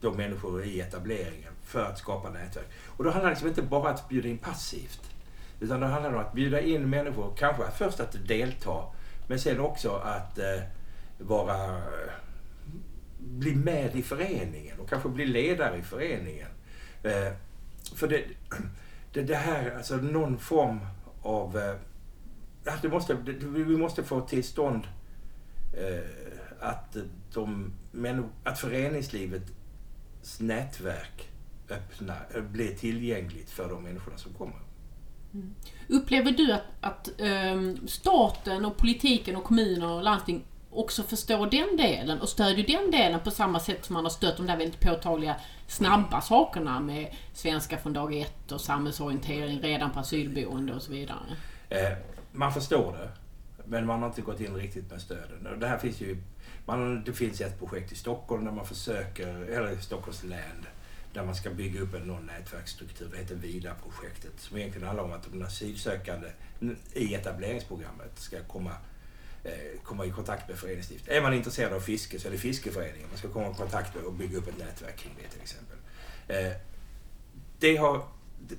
de 0.00 0.16
människor 0.16 0.64
i 0.64 0.80
etableringen 0.80 1.52
för 1.68 1.84
att 1.84 1.98
skapa 1.98 2.30
nätverk. 2.30 2.66
Och 2.96 3.04
då 3.04 3.10
handlar 3.10 3.30
det 3.30 3.34
liksom 3.34 3.48
inte 3.48 3.62
bara 3.62 3.80
om 3.80 3.86
att 3.86 4.08
bjuda 4.08 4.28
in 4.28 4.38
passivt. 4.38 5.10
Utan 5.60 5.80
det 5.80 5.86
handlar 5.86 6.12
om 6.12 6.20
att 6.20 6.32
bjuda 6.32 6.60
in 6.60 6.90
människor, 6.90 7.34
kanske 7.38 7.62
först 7.76 8.00
att 8.00 8.28
delta, 8.28 8.84
men 9.26 9.38
sen 9.38 9.60
också 9.60 9.90
att 9.90 10.38
eh, 10.38 10.62
vara, 11.18 11.82
bli 13.18 13.54
med 13.54 13.96
i 13.96 14.02
föreningen 14.02 14.80
och 14.80 14.88
kanske 14.88 15.08
bli 15.08 15.26
ledare 15.26 15.76
i 15.76 15.82
föreningen. 15.82 16.48
Eh, 17.02 17.32
för 17.94 18.08
det, 18.08 18.24
det, 19.12 19.22
det, 19.22 19.34
här, 19.34 19.76
alltså 19.76 19.96
någon 19.96 20.38
form 20.38 20.80
av... 21.22 21.58
Eh, 21.58 21.74
det 22.82 22.88
måste, 22.88 23.14
det, 23.14 23.32
vi 23.32 23.76
måste 23.76 24.04
få 24.04 24.20
till 24.20 24.44
stånd 24.44 24.82
eh, 25.76 26.04
att, 26.60 26.96
de, 27.32 27.72
att 28.44 28.58
föreningslivets 28.58 30.40
nätverk 30.40 31.28
öppna, 31.70 32.14
blir 32.50 32.74
tillgängligt 32.74 33.50
för 33.50 33.68
de 33.68 33.82
människorna 33.82 34.16
som 34.18 34.32
kommer. 34.32 34.56
Mm. 35.34 35.54
Upplever 35.88 36.30
du 36.30 36.52
att, 36.52 36.64
att 36.80 37.10
um, 37.18 37.88
staten 37.88 38.64
och 38.64 38.76
politiken 38.76 39.36
och 39.36 39.44
kommuner 39.44 39.88
och 39.88 40.02
landsting 40.02 40.44
också 40.70 41.02
förstår 41.02 41.50
den 41.50 41.76
delen 41.76 42.20
och 42.20 42.28
stödjer 42.28 42.66
den 42.66 42.90
delen 42.90 43.20
på 43.20 43.30
samma 43.30 43.60
sätt 43.60 43.84
som 43.84 43.94
man 43.94 44.04
har 44.04 44.10
stött 44.10 44.36
de 44.36 44.46
där 44.46 44.56
väldigt 44.56 44.80
påtagliga 44.80 45.36
snabba 45.66 46.20
sakerna 46.20 46.80
med 46.80 47.14
svenska 47.32 47.78
från 47.78 47.92
dag 47.92 48.16
ett 48.16 48.52
och 48.52 48.60
samhällsorientering 48.60 49.60
redan 49.60 49.90
på 49.90 50.00
asylboende 50.00 50.74
och 50.74 50.82
så 50.82 50.92
vidare? 50.92 51.36
Eh, 51.68 51.92
man 52.32 52.52
förstår 52.52 52.92
det, 52.92 53.10
men 53.64 53.86
man 53.86 54.00
har 54.00 54.08
inte 54.08 54.22
gått 54.22 54.40
in 54.40 54.54
riktigt 54.54 54.90
med 54.90 55.00
stöden. 55.00 55.60
Det 55.60 55.66
här 55.66 55.78
finns 55.78 56.00
ju, 56.00 56.16
man, 56.66 57.04
det 57.04 57.12
finns 57.12 57.40
ett 57.40 57.58
projekt 57.58 57.92
i 57.92 57.94
Stockholm 57.94 58.44
där 58.44 58.52
man 58.52 58.66
försöker, 58.66 59.28
eller 59.28 59.70
i 59.70 59.76
Stockholms 59.76 60.24
län, 60.24 60.66
där 61.12 61.24
man 61.24 61.34
ska 61.34 61.50
bygga 61.50 61.80
upp 61.80 61.94
en 61.94 62.02
någon 62.02 62.26
nätverksstruktur. 62.26 63.08
Det 63.12 63.18
heter 63.18 63.34
VIDA-projektet 63.34 64.32
som 64.36 64.56
egentligen 64.56 64.86
handlar 64.86 65.04
om 65.04 65.12
att 65.12 65.32
de 65.32 65.42
asylsökande 65.42 66.28
i 66.94 67.14
etableringsprogrammet 67.14 68.18
ska 68.18 68.42
komma 68.42 68.72
Eh, 69.44 69.80
komma 69.82 70.04
i 70.04 70.10
kontakt 70.10 70.48
med 70.48 70.58
föreningslivet. 70.58 71.08
Är 71.08 71.22
man 71.22 71.34
intresserad 71.34 71.72
av 71.72 71.80
fiske 71.80 72.20
så 72.20 72.28
är 72.28 72.32
det 72.32 72.38
fiskeföreningen 72.38 73.08
man 73.08 73.18
ska 73.18 73.28
komma 73.28 73.50
i 73.50 73.54
kontakt 73.54 73.94
med 73.94 74.04
och 74.04 74.12
bygga 74.12 74.38
upp 74.38 74.48
ett 74.48 74.58
nätverk 74.58 74.96
kring 74.96 75.12
det 75.22 75.28
till 75.28 75.42
exempel. 75.42 75.76
Eh, 76.28 76.52
det, 77.58 77.76
har, 77.76 78.02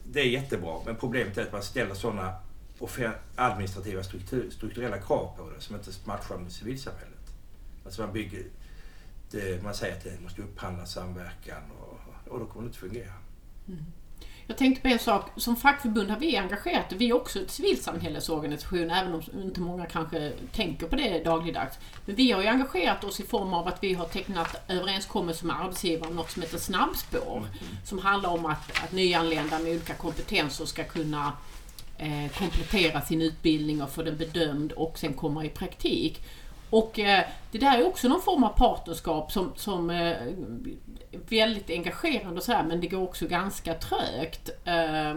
det 0.03 0.19
är 0.19 0.25
jättebra, 0.25 0.79
men 0.85 0.95
problemet 0.95 1.38
är 1.38 1.41
att 1.41 1.51
man 1.51 1.63
ställer 1.63 1.95
sådana 1.95 2.35
administrativa 3.35 4.03
struktur, 4.03 4.49
strukturella 4.49 4.97
krav 4.97 5.38
på 5.38 5.49
det 5.49 5.62
som 5.62 5.75
inte 5.75 5.91
matchar 6.05 6.38
med 6.38 6.51
civilsamhället. 6.51 7.33
Alltså 7.85 8.01
man 8.01 8.13
bygger, 8.13 8.43
det, 9.31 9.63
man 9.63 9.73
säger 9.73 9.95
att 9.95 10.03
det 10.03 10.21
måste 10.21 10.41
upphandla 10.41 10.85
samverkan 10.85 11.62
och, 12.29 12.39
då 12.39 12.45
kommer 12.45 12.63
det 12.63 12.67
inte 12.67 12.79
fungera. 12.79 13.13
Mm. 13.67 13.85
Jag 14.49 14.57
tänkte 14.57 14.81
på 14.81 14.87
en 14.87 14.99
sak, 14.99 15.29
som 15.35 15.55
fackförbund 15.55 16.09
har 16.09 16.19
vi 16.19 16.37
engagerat 16.37 16.91
vi 16.91 17.09
är 17.09 17.13
också 17.13 17.39
ett 17.39 17.51
civilsamhällesorganisation, 17.51 18.91
även 18.91 19.13
om 19.13 19.21
inte 19.43 19.61
många 19.61 19.85
kanske 19.85 20.31
tänker 20.51 20.87
på 20.87 20.95
det 20.95 21.23
dagligdags. 21.23 21.77
Men 22.05 22.15
vi 22.15 22.31
har 22.31 22.41
ju 22.41 22.47
engagerat 22.47 23.03
oss 23.03 23.19
i 23.19 23.23
form 23.23 23.53
av 23.53 23.67
att 23.67 23.83
vi 23.83 23.93
har 23.93 24.05
tecknat 24.05 24.55
överenskommelser 24.67 25.45
med 25.45 25.61
arbetsgivare 25.61 26.09
om 26.09 26.15
något 26.15 26.31
som 26.31 26.41
heter 26.41 26.57
snabbspår. 26.57 27.37
Mm. 27.37 27.49
Som 27.85 27.99
handlar 27.99 28.29
om 28.29 28.45
att, 28.45 28.83
att 28.83 28.91
nyanlända 28.91 29.59
med 29.59 29.71
olika 29.71 29.93
kompetenser 29.93 30.65
ska 30.65 30.83
kunna 30.83 31.33
eh, 31.97 32.31
komplettera 32.37 33.01
sin 33.01 33.21
utbildning 33.21 33.81
och 33.81 33.89
få 33.89 34.03
den 34.03 34.17
bedömd 34.17 34.71
och 34.71 34.99
sen 34.99 35.13
komma 35.13 35.45
i 35.45 35.49
praktik. 35.49 36.21
Och 36.69 36.99
eh, 36.99 37.25
det 37.51 37.58
där 37.58 37.77
är 37.77 37.88
också 37.88 38.08
någon 38.08 38.21
form 38.21 38.43
av 38.43 38.58
partnerskap 38.58 39.32
som, 39.32 39.53
som 39.55 39.89
eh, 39.89 40.17
väldigt 41.12 41.69
engagerande 41.69 42.38
och 42.38 42.43
så 42.43 42.51
här, 42.51 42.63
men 42.63 42.82
det 42.82 42.88
går 42.88 43.03
också 43.03 43.27
ganska 43.27 43.73
trögt 43.73 44.49
eh, 44.65 45.15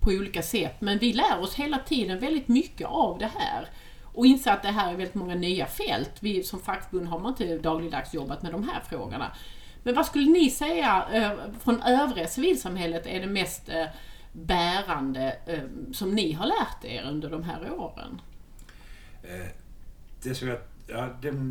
på 0.00 0.10
olika 0.10 0.42
sätt. 0.42 0.80
Men 0.80 0.98
vi 0.98 1.12
lär 1.12 1.40
oss 1.40 1.54
hela 1.54 1.78
tiden 1.78 2.18
väldigt 2.18 2.48
mycket 2.48 2.86
av 2.86 3.18
det 3.18 3.30
här. 3.38 3.68
Och 4.12 4.26
inser 4.26 4.50
att 4.50 4.62
det 4.62 4.68
här 4.68 4.92
är 4.92 4.96
väldigt 4.96 5.14
många 5.14 5.34
nya 5.34 5.66
fält. 5.66 6.12
Vi 6.20 6.42
som 6.42 6.60
fackförbund 6.60 7.08
har 7.08 7.18
man 7.18 7.32
inte 7.32 7.58
dagligdags 7.58 8.14
jobbat 8.14 8.42
med 8.42 8.52
de 8.52 8.68
här 8.68 8.80
frågorna. 8.88 9.32
Men 9.82 9.94
vad 9.94 10.06
skulle 10.06 10.30
ni 10.30 10.50
säga 10.50 11.06
eh, 11.12 11.32
från 11.60 11.82
övriga 11.82 12.26
civilsamhället 12.26 13.06
är 13.06 13.20
det 13.20 13.26
mest 13.26 13.68
eh, 13.68 13.86
bärande 14.32 15.36
eh, 15.46 15.92
som 15.92 16.14
ni 16.14 16.32
har 16.32 16.46
lärt 16.46 16.84
er 16.84 17.02
under 17.02 17.30
de 17.30 17.42
här 17.42 17.72
åren? 17.72 18.20
Eh, 19.22 19.46
det 20.22 20.34
som 20.34 20.48
jag, 20.48 20.58
ja, 20.90 21.08
det, 21.22 21.50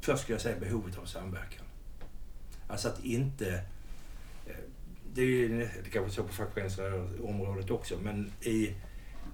först 0.00 0.22
skulle 0.22 0.34
jag 0.34 0.40
säga 0.40 0.60
behovet 0.60 0.98
av 0.98 1.04
samverkan. 1.04 1.64
Alltså 2.68 2.88
att 2.88 3.04
inte... 3.04 3.54
Eh, 4.46 4.56
det 5.14 5.22
är 5.22 5.26
ju 5.26 5.58
det 5.84 5.90
kanske 5.90 6.10
så 6.10 6.22
på 6.22 6.32
fackföreningsområdet 6.32 7.70
också, 7.70 7.98
men 8.02 8.32
i, 8.40 8.74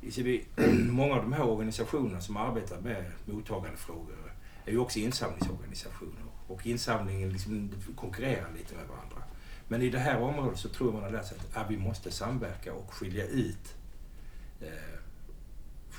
i 0.00 0.44
många 0.90 1.14
av 1.14 1.22
de 1.22 1.32
här 1.32 1.42
organisationerna 1.42 2.20
som 2.20 2.36
arbetar 2.36 2.80
med 2.80 3.04
mottagandefrågor 3.24 4.34
är 4.64 4.72
ju 4.72 4.78
också 4.78 4.98
insamlingsorganisationer. 4.98 6.22
Och 6.46 6.66
insamlingen 6.66 7.32
liksom 7.32 7.70
konkurrerar 7.96 8.52
lite 8.58 8.74
med 8.74 8.86
varandra. 8.86 9.22
Men 9.68 9.82
i 9.82 9.90
det 9.90 9.98
här 9.98 10.20
området 10.20 10.58
så 10.58 10.68
tror 10.68 10.88
jag 10.88 10.94
man 10.94 11.02
har 11.02 11.10
lärt 11.10 11.26
sig 11.26 11.38
att 11.38 11.46
ja, 11.54 11.64
vi 11.68 11.76
måste 11.76 12.10
samverka 12.10 12.72
och 12.72 12.94
skilja 12.94 13.26
ut 13.26 13.74
eh, 14.60 14.91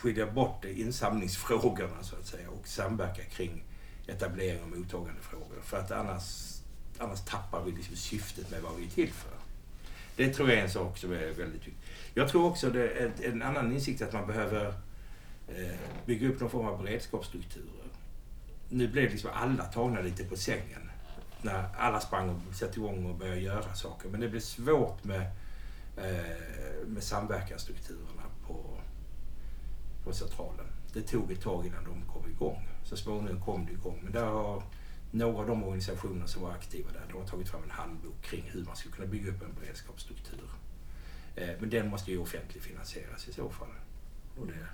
skilja 0.03 0.31
bort 0.31 0.65
insamlingsfrågorna 0.65 2.03
så 2.03 2.15
att 2.15 2.25
säga 2.25 2.49
och 2.49 2.67
samverka 2.67 3.23
kring 3.23 3.63
etablering 4.07 4.63
och 4.63 4.77
mottagandefrågor. 4.77 5.61
För 5.63 5.77
att 5.77 5.91
annars 5.91 6.53
annars 6.97 7.21
tappar 7.21 7.63
vi 7.63 7.71
liksom 7.71 7.95
syftet 7.95 8.51
med 8.51 8.61
vad 8.61 8.75
vi 8.77 8.85
är 8.85 8.89
till 8.89 9.13
för. 9.13 9.31
Det 10.15 10.33
tror 10.33 10.49
jag 10.49 10.59
är 10.59 10.63
en 10.63 10.69
sak 10.69 10.97
som 10.97 11.11
är 11.11 11.17
väldigt 11.17 11.53
viktig. 11.53 11.73
Jag 12.13 12.29
tror 12.29 12.45
också 12.45 12.69
det 12.69 12.89
är 12.89 13.11
en 13.23 13.41
annan 13.41 13.73
insikt 13.73 14.01
att 14.01 14.13
man 14.13 14.27
behöver 14.27 14.67
eh, 15.47 15.75
bygga 16.05 16.29
upp 16.29 16.39
någon 16.39 16.49
form 16.49 16.67
av 16.67 16.83
beredskapsstrukturer. 16.83 17.87
nu 18.69 18.87
blev 18.87 19.11
liksom 19.11 19.29
alla 19.33 19.63
tagna 19.63 20.01
lite 20.01 20.23
på 20.23 20.35
sängen. 20.35 20.89
När 21.41 21.65
alla 21.77 21.99
sprang 21.99 22.29
och 22.29 22.55
satte 22.55 22.79
igång 22.79 23.05
och 23.05 23.15
började 23.15 23.39
göra 23.39 23.75
saker. 23.75 24.09
Men 24.09 24.21
det 24.21 24.29
blev 24.29 24.39
svårt 24.39 25.03
med, 25.03 25.21
eh, 25.97 26.87
med 26.87 27.03
samverkansstrukturerna 27.03 28.23
på, 28.47 28.77
på 30.03 30.13
centralen. 30.13 30.65
Det 30.93 31.01
tog 31.01 31.31
ett 31.31 31.41
tag 31.41 31.65
innan 31.65 31.83
de 31.83 32.05
kom 32.13 32.31
igång. 32.31 32.69
Så 32.83 32.97
småningom 32.97 33.41
kom 33.41 33.65
det 33.65 33.71
igång. 33.71 33.99
Men 34.03 34.13
där 34.13 34.25
har 34.25 34.63
några 35.11 35.39
av 35.39 35.47
de 35.47 35.63
organisationer 35.63 36.25
som 36.25 36.41
var 36.41 36.51
aktiva 36.51 36.91
där, 36.91 37.05
de 37.11 37.21
har 37.21 37.27
tagit 37.27 37.49
fram 37.49 37.63
en 37.63 37.71
handbok 37.71 38.21
kring 38.21 38.43
hur 38.53 38.65
man 38.65 38.75
ska 38.75 38.89
kunna 38.89 39.07
bygga 39.07 39.31
upp 39.31 39.41
en 39.41 39.53
beredskapsstruktur. 39.61 40.49
Eh, 41.35 41.49
men 41.59 41.69
den 41.69 41.89
måste 41.89 42.11
ju 42.11 42.17
offentligt 42.17 42.63
finansieras 42.63 43.27
i 43.27 43.33
så 43.33 43.49
fall. 43.49 43.67
Och 44.39 44.47
det, 44.47 44.67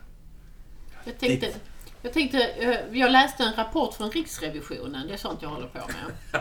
jag 1.05 1.19
tänkte, 1.19 1.53
jag 2.01 2.13
tänkte, 2.13 2.43
eh, 2.43 2.99
jag 2.99 3.11
läste 3.11 3.43
en 3.43 3.53
rapport 3.53 3.93
från 3.93 4.11
Riksrevisionen, 4.11 5.07
det 5.07 5.13
är 5.13 5.17
sånt 5.17 5.41
jag 5.41 5.49
håller 5.49 5.67
på 5.67 5.79
med. 5.87 6.37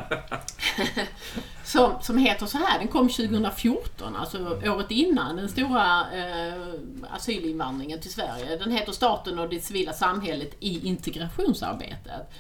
som, 1.65 1.93
som 2.01 2.19
heter 2.19 2.47
så 2.47 2.59
här, 2.59 2.79
den 2.79 2.89
kom 2.89 3.09
2014, 3.09 4.17
alltså 4.17 4.61
året 4.65 4.91
innan 4.91 5.37
den 5.37 5.49
stora 5.49 6.07
eh, 6.13 6.63
asylinvandringen 7.11 8.01
till 8.01 8.13
Sverige. 8.13 8.57
Den 8.57 8.71
heter 8.73 8.93
Staten 8.93 9.39
och 9.39 9.49
det 9.49 9.61
civila 9.61 9.93
samhället 9.93 10.57
i 10.61 10.87
integrationsarbetet. 10.89 12.33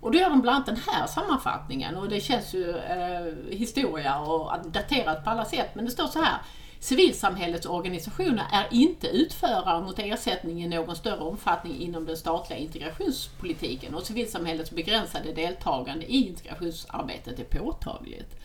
Och 0.00 0.12
då 0.12 0.18
gör 0.18 0.30
de 0.30 0.40
bland 0.40 0.54
annat 0.54 0.66
den 0.66 0.80
här 0.86 1.06
sammanfattningen 1.06 1.96
och 1.96 2.08
det 2.08 2.20
känns 2.20 2.54
ju 2.54 2.76
eh, 2.76 3.56
historia 3.56 4.18
och 4.18 4.70
daterat 4.70 5.24
på 5.24 5.30
alla 5.30 5.44
sätt. 5.44 5.74
Men 5.74 5.84
det 5.84 5.90
står 5.90 6.06
så 6.06 6.22
här. 6.22 6.38
Civilsamhällets 6.86 7.66
organisationer 7.66 8.44
är 8.52 8.68
inte 8.70 9.06
utförare 9.06 9.82
mot 9.82 9.98
ersättning 9.98 10.64
i 10.64 10.68
någon 10.68 10.96
större 10.96 11.20
omfattning 11.20 11.80
inom 11.80 12.06
den 12.06 12.16
statliga 12.16 12.58
integrationspolitiken 12.58 13.94
och 13.94 14.06
civilsamhällets 14.06 14.70
begränsade 14.70 15.32
deltagande 15.32 16.06
i 16.06 16.28
integrationsarbetet 16.28 17.38
är 17.38 17.44
påtagligt. 17.44 18.36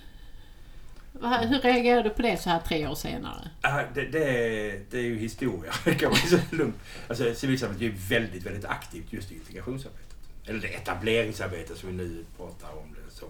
Hur 1.21 1.61
reagerar 1.61 2.03
du 2.03 2.09
på 2.09 2.21
det 2.21 2.37
så 2.37 2.49
här 2.49 2.59
tre 2.59 2.87
år 2.87 2.95
senare? 2.95 3.49
Det, 3.93 4.05
det, 4.05 4.23
är, 4.23 4.81
det 4.91 4.97
är 4.97 5.03
ju 5.03 5.17
historia, 5.17 5.71
kan 5.99 6.09
man 6.09 6.19
säga 6.19 6.41
lugnt. 6.51 6.75
Alltså, 7.07 7.33
civilsamhället 7.35 7.81
är 7.81 7.85
ju 7.85 7.95
väldigt, 8.09 8.45
väldigt 8.45 8.65
aktivt 8.65 9.13
just 9.13 9.31
i 9.31 9.35
integrationsarbetet. 9.35 10.15
Eller 10.45 10.59
det 10.59 10.67
etableringsarbete 10.67 11.75
som 11.75 11.89
vi 11.89 11.95
nu 11.95 12.25
pratar 12.37 12.69
om 12.69 12.95
det 12.95 13.15
som. 13.15 13.29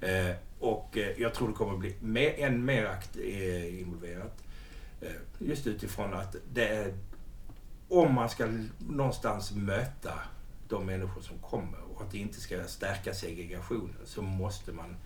Eh, 0.00 0.36
och 0.58 0.81
Eh, 0.94 1.20
jag 1.20 1.34
tror 1.34 1.48
det 1.48 1.54
kommer 1.54 1.76
bli 1.76 1.94
mer, 2.00 2.38
än 2.38 2.64
mer 2.64 2.84
akt, 2.84 3.16
eh, 3.16 3.80
involverat. 3.80 4.42
Eh, 5.00 5.12
just 5.38 5.66
utifrån 5.66 6.14
att 6.14 6.36
det 6.52 6.68
är, 6.68 6.94
om 7.88 8.14
man 8.14 8.30
ska 8.30 8.48
någonstans 8.78 9.52
möta 9.52 10.18
de 10.68 10.86
människor 10.86 11.20
som 11.20 11.38
kommer 11.38 11.78
och 11.94 12.02
att 12.02 12.10
det 12.10 12.18
inte 12.18 12.40
ska 12.40 12.64
stärka 12.64 13.14
segregationen 13.14 13.96
så 14.04 14.22
måste 14.22 14.72
man 14.72 14.96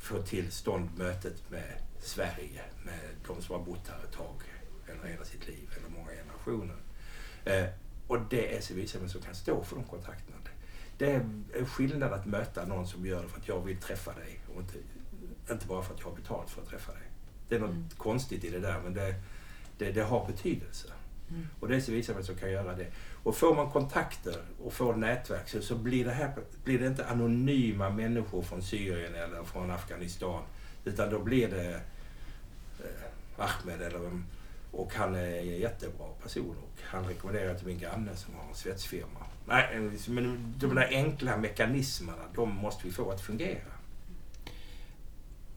få 0.00 0.22
till 0.22 0.52
stånd 0.52 0.88
mötet 0.98 1.50
med 1.50 1.82
Sverige, 2.00 2.62
med 2.84 3.00
de 3.26 3.42
som 3.42 3.54
har 3.54 3.64
bott 3.64 3.88
här 3.88 4.04
ett 4.04 4.12
tag, 4.12 4.42
eller 4.86 5.12
hela 5.12 5.24
sitt 5.24 5.48
liv, 5.48 5.70
eller 5.76 5.88
många 5.88 6.10
generationer. 6.10 6.76
Och 8.06 8.18
det 8.30 8.56
är 8.56 8.60
civilsamhället 8.60 9.12
som 9.12 9.22
kan 9.22 9.34
stå 9.34 9.64
för 9.64 9.76
de 9.76 9.84
kontakterna. 9.84 10.36
Det 10.98 11.12
är 11.12 11.20
en 11.58 11.66
skillnad 11.66 12.12
att 12.12 12.26
möta 12.26 12.66
någon 12.66 12.86
som 12.86 13.06
gör 13.06 13.22
det 13.22 13.28
för 13.28 13.40
att 13.40 13.48
jag 13.48 13.60
vill 13.60 13.76
träffa 13.76 14.12
dig 14.14 14.40
och 14.54 14.60
inte, 14.60 14.78
inte 15.50 15.66
bara 15.66 15.82
för 15.82 15.94
att 15.94 16.00
jag 16.00 16.06
har 16.06 16.16
betalt 16.16 16.50
för 16.50 16.62
att 16.62 16.68
träffa 16.68 16.92
dig. 16.92 17.02
Det 17.48 17.54
är 17.54 17.60
något 17.60 17.70
Mm. 17.70 17.88
konstigt 17.96 18.44
i 18.44 18.50
det 18.50 18.58
där, 18.58 18.80
men 18.84 18.94
det, 18.94 19.14
det, 19.78 19.92
det 19.92 20.02
har 20.02 20.26
betydelse. 20.26 20.88
Mm. 21.30 21.48
Och 21.60 21.68
det 21.68 21.76
är 21.76 21.80
civilsamhället 21.80 22.26
som 22.26 22.36
kan 22.36 22.50
göra 22.50 22.74
det. 22.74 22.86
Och 23.22 23.36
får 23.36 23.54
man 23.54 23.70
kontakter 23.70 24.36
och 24.64 24.72
får 24.72 24.94
nätverk 24.94 25.48
så, 25.48 25.62
så 25.62 25.74
blir, 25.74 26.04
det 26.04 26.10
här, 26.12 26.32
blir 26.64 26.78
det 26.78 26.86
inte 26.86 27.06
anonyma 27.06 27.90
människor 27.90 28.42
från 28.42 28.62
Syrien 28.62 29.14
eller 29.14 29.44
från 29.44 29.70
Afghanistan. 29.70 30.42
Utan 30.84 31.10
då 31.10 31.18
blir 31.18 31.48
det 31.48 31.80
eh, 32.80 33.44
Ahmed 33.44 33.82
eller 33.82 33.98
vem. 33.98 34.24
Och 34.72 34.94
han 34.94 35.14
är 35.14 35.38
en 35.38 35.46
jättebra 35.46 36.06
person 36.22 36.56
och 36.62 36.82
han 36.84 37.04
rekommenderar 37.08 37.54
till 37.54 37.66
min 37.66 37.78
granne 37.78 38.16
som 38.16 38.34
har 38.34 38.48
en 38.48 38.54
svetsfirma. 38.54 39.26
Nej, 39.46 39.90
men 40.08 40.54
de 40.58 40.74
där 40.74 40.88
enkla 40.90 41.36
mekanismerna, 41.36 42.22
de 42.34 42.54
måste 42.54 42.86
vi 42.86 42.92
få 42.92 43.10
att 43.10 43.20
fungera. 43.20 43.71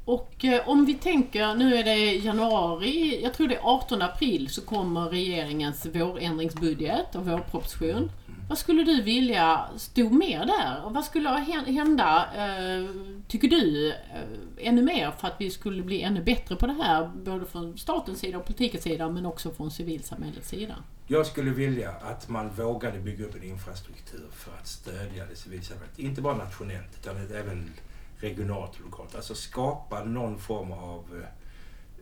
Och 0.06 0.46
eh, 0.46 0.70
om 0.70 0.86
vi 0.86 0.94
tänker, 0.94 1.56
nu 1.56 1.76
är 1.76 1.84
det 1.84 2.16
januari, 2.16 3.24
jag 3.24 3.34
tror 3.34 3.48
det 3.48 3.56
är 3.56 3.62
18 3.64 4.02
april 4.02 4.50
så 4.50 4.62
kommer 4.62 5.02
regeringens 5.02 5.86
vårändringsbudget 5.86 7.16
och 7.16 7.26
vårproposition. 7.26 8.12
Vad 8.50 8.58
skulle 8.58 8.84
du 8.84 9.02
vilja 9.02 9.66
stod 9.78 10.12
mer 10.12 10.46
där? 10.46 10.86
Och 10.86 10.94
vad 10.94 11.06
skulle 11.06 11.30
hända, 11.68 12.30
eh, 12.36 12.90
tycker 13.28 13.48
du, 13.48 13.90
eh, 13.90 14.68
ännu 14.68 14.82
mer 14.82 15.12
för 15.12 15.28
att 15.28 15.36
vi 15.40 15.50
skulle 15.50 15.84
bli 15.84 16.02
ännu 16.02 16.24
bättre 16.24 16.56
på 16.56 16.68
det 16.68 16.74
här? 16.74 17.12
Både 17.16 17.46
från 17.46 17.78
statens 17.78 18.20
sida 18.20 18.38
och 18.38 18.46
politikens 18.46 18.84
sida 18.84 19.10
men 19.10 19.26
också 19.26 19.52
från 19.52 19.72
civilsamhällets 19.72 20.50
sida. 20.50 20.76
Jag 21.08 21.26
skulle 21.26 21.52
vilja 21.52 21.92
att 21.92 22.30
man 22.30 22.50
vågade 22.50 23.00
bygga 23.00 23.26
upp 23.26 23.36
en 23.36 23.44
infrastruktur 23.44 24.26
för 24.32 24.52
att 24.52 24.68
stödja 24.68 25.26
det 25.26 25.36
civilsamhället. 25.36 26.00
Inte 26.00 26.22
bara 26.22 26.38
nationellt 26.38 26.90
utan 27.02 27.16
även 27.16 27.72
regionalt 28.20 28.76
och 28.76 28.82
lokalt. 28.82 29.16
Alltså 29.16 29.36
skapa 29.36 30.04
någon 30.04 30.40
form 30.40 30.72
av 30.72 31.04
eh, 31.22 31.28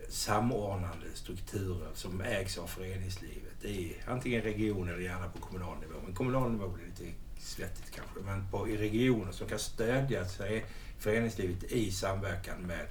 samordnande 0.10 1.06
strukturer 1.13 1.89
som 1.93 2.21
ägs 2.21 2.58
av 2.58 2.67
föreningslivet 2.67 3.65
i 3.65 3.95
antingen 4.08 4.41
region 4.41 4.89
eller 4.89 4.99
gärna 4.99 5.30
på 5.30 5.39
kommunal 5.39 5.78
nivå. 5.80 5.93
Men 6.06 6.15
kommunal 6.15 6.52
nivå 6.52 6.67
blir 6.67 6.86
lite 6.86 7.17
svettigt 7.39 7.91
kanske. 7.91 8.19
Men 8.26 8.47
på, 8.52 8.69
i 8.69 8.78
regioner 8.78 9.32
som 9.32 9.47
kan 9.47 9.60
stödja 9.60 10.26
sig, 10.26 10.65
föreningslivet 10.99 11.63
i 11.63 11.91
samverkan 11.91 12.62
med 12.62 12.88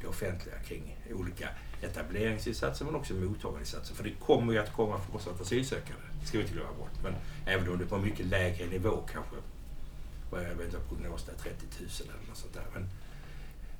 det 0.00 0.06
offentliga 0.06 0.58
kring 0.58 0.96
olika 1.14 1.48
etableringsinsatser 1.82 2.84
men 2.84 2.94
också 2.94 3.14
mottagarinsatser. 3.14 3.94
För 3.94 4.04
det 4.04 4.10
kommer 4.10 4.52
ju 4.52 4.58
att 4.58 4.72
komma 4.72 5.00
fortsatt 5.12 5.40
asylsökande. 5.40 6.02
Det 6.20 6.26
ska 6.26 6.38
vi 6.38 6.44
inte 6.44 6.54
glömma 6.54 6.72
bort. 6.78 7.02
Men 7.02 7.14
även 7.46 7.68
om 7.68 7.78
det 7.78 7.84
är 7.84 7.88
på 7.88 7.94
en 7.94 8.02
mycket 8.02 8.26
lägre 8.26 8.66
nivå 8.66 9.00
kanske. 9.12 9.36
Vad 10.36 10.44
jag 10.44 10.54
vet 10.54 10.66
inte 10.66 10.76
vad 10.76 10.88
prognosen 10.88 11.34
är, 11.34 11.38
30 11.38 11.66
000 11.80 11.88
eller 12.02 12.28
något 12.28 12.36
sånt 12.36 12.54
där. 12.54 12.66
Men, 12.74 12.88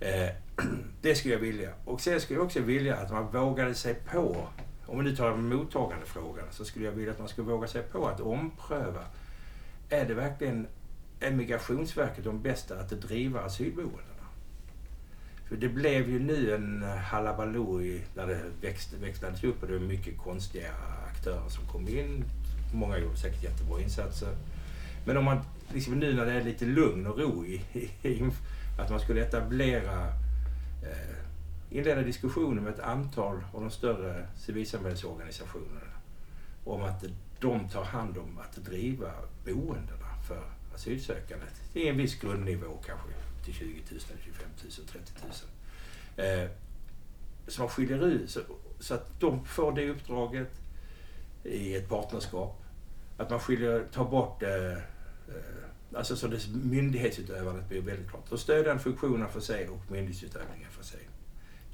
eh, 0.01 0.31
det 1.03 1.15
skulle 1.15 1.35
jag 1.35 1.41
vilja. 1.41 1.73
Och 1.85 2.01
sen 2.01 2.21
skulle 2.21 2.39
jag 2.39 2.47
också 2.47 2.61
vilja 2.61 2.97
att 2.97 3.13
man 3.13 3.33
vågade 3.33 3.75
sig 3.75 3.95
på, 3.95 4.49
om 4.87 4.99
vi 4.99 5.05
nu 5.05 5.17
tar 5.17 5.37
mottagandefrågan, 5.37 6.45
så 6.51 6.65
skulle 6.65 6.85
jag 6.85 6.93
vilja 6.93 7.13
att 7.13 7.19
man 7.19 7.29
skulle 7.29 7.47
våga 7.47 7.69
sig 7.69 7.83
på 7.83 8.09
att 8.09 8.21
ompröva. 8.21 9.05
Är 9.89 10.05
det 10.05 10.15
verkligen, 10.15 10.67
är 11.21 11.31
Migrationsverket 11.31 12.25
de 12.25 12.43
bästa 12.43 12.81
att 12.81 12.91
driva 12.91 13.41
asylboendena? 13.41 14.03
För 15.49 15.57
det 15.57 15.69
blev 15.69 16.11
ju 16.11 16.19
nu 16.19 16.55
en 16.55 16.83
halabaloo 16.83 17.81
när 18.15 18.27
det 18.27 18.41
växte, 18.61 18.97
växlades 18.97 19.45
upp 19.45 19.63
och 19.63 19.69
det 19.69 19.79
var 19.79 19.87
mycket 19.87 20.19
konstiga 20.19 20.71
aktörer 21.11 21.49
som 21.49 21.67
kom 21.67 21.89
in. 21.89 22.25
Många 22.75 22.99
gjorde 22.99 23.17
säkert 23.17 23.43
jättebra 23.43 23.81
insatser. 23.81 24.35
Men 25.07 25.17
om 25.17 25.25
man, 25.25 25.41
liksom 25.73 25.99
nu 25.99 26.15
när 26.15 26.27
det 26.27 26.33
är 26.33 26.45
lite 26.45 26.65
lugn 26.65 27.07
och 27.07 27.19
ro 27.19 27.45
i, 27.45 27.55
i 28.03 28.31
att 28.79 28.91
man 28.91 29.01
skulle 29.01 29.23
etablera, 29.23 30.07
eh, 30.83 31.17
inleda 31.71 32.03
diskussioner 32.03 32.63
med 32.63 32.73
ett 32.73 32.81
antal 32.81 33.37
av 33.55 33.61
de 33.61 33.71
större 33.71 34.27
civilsamhällesorganisationerna 34.37 35.81
om 36.65 36.83
att 36.83 37.05
de 37.41 37.69
tar 37.69 37.85
hand 37.85 38.19
om 38.19 38.39
att 38.39 38.57
driva 38.57 39.11
boendena 39.45 40.07
för 40.29 40.43
asylsökande 40.75 41.47
till 41.73 41.89
en 41.89 41.97
viss 41.97 42.21
grundnivå 42.21 42.79
kanske 42.87 43.09
till 43.45 43.55
20 43.55 43.83
000, 43.91 44.01
25 44.25 44.49
000, 44.63 44.87
30 44.87 45.13
000. 46.17 46.27
Eh, 46.27 46.51
så 47.47 47.69
skiljer 47.69 48.07
ut 48.07 48.31
så, 48.31 48.41
så 48.81 48.95
att 48.95 49.21
de 49.21 49.45
får 49.45 49.73
det 49.73 49.91
uppdraget 49.91 50.61
i 51.45 51.77
ett 51.77 51.89
partnerskap. 51.89 52.63
Att 53.17 53.31
man 53.31 53.41
skiljer, 53.41 53.85
tar 53.93 54.05
bort 54.05 54.43
eh, 54.43 54.79
Alltså 55.95 56.17
så 56.17 56.27
det 56.27 56.49
myndighetsutövandet 56.65 57.69
blir 57.69 57.81
väldigt 57.81 58.11
klart. 58.11 58.33
Och 58.33 58.41
stödjande 58.41 58.83
funktioner 58.83 59.27
för 59.27 59.41
sig 59.41 59.69
och 59.69 59.91
myndighetsutövningen 59.91 60.71
för 60.71 60.85
sig. 60.85 61.01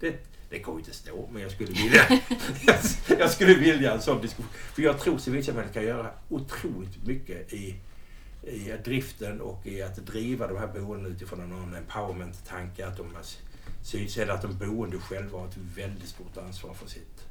Det, 0.00 0.14
det 0.50 0.60
kommer 0.60 0.78
inte 0.78 0.94
stå, 0.94 1.28
men 1.32 1.42
jag 1.42 1.50
skulle 1.50 1.72
vilja 1.72 2.20
jag 3.18 3.30
skulle 3.30 3.54
vilja 3.54 3.92
en 3.92 4.02
sån 4.02 4.22
diskussion. 4.22 4.52
För 4.52 4.82
jag 4.82 5.00
tror 5.00 5.18
civilsamhället 5.18 5.72
kan 5.72 5.84
göra 5.84 6.10
otroligt 6.28 7.06
mycket 7.06 7.52
i, 7.52 7.76
i 8.42 8.72
driften 8.84 9.40
och 9.40 9.66
i 9.66 9.82
att 9.82 9.96
driva 9.96 10.46
de 10.46 10.58
här 10.58 10.66
boendena 10.66 11.08
utifrån 11.08 11.40
en 11.40 11.74
empowerment-tanke. 11.74 12.86
Att 12.86 12.96
de 12.96 13.06
syns 13.82 14.18
eller 14.18 14.32
att 14.32 14.42
de 14.42 14.58
boende 14.58 14.98
själva 14.98 15.38
har 15.38 15.46
ett 15.46 15.56
väldigt 15.76 16.08
stort 16.08 16.36
ansvar 16.36 16.74
för 16.74 16.88
sitt 16.88 17.26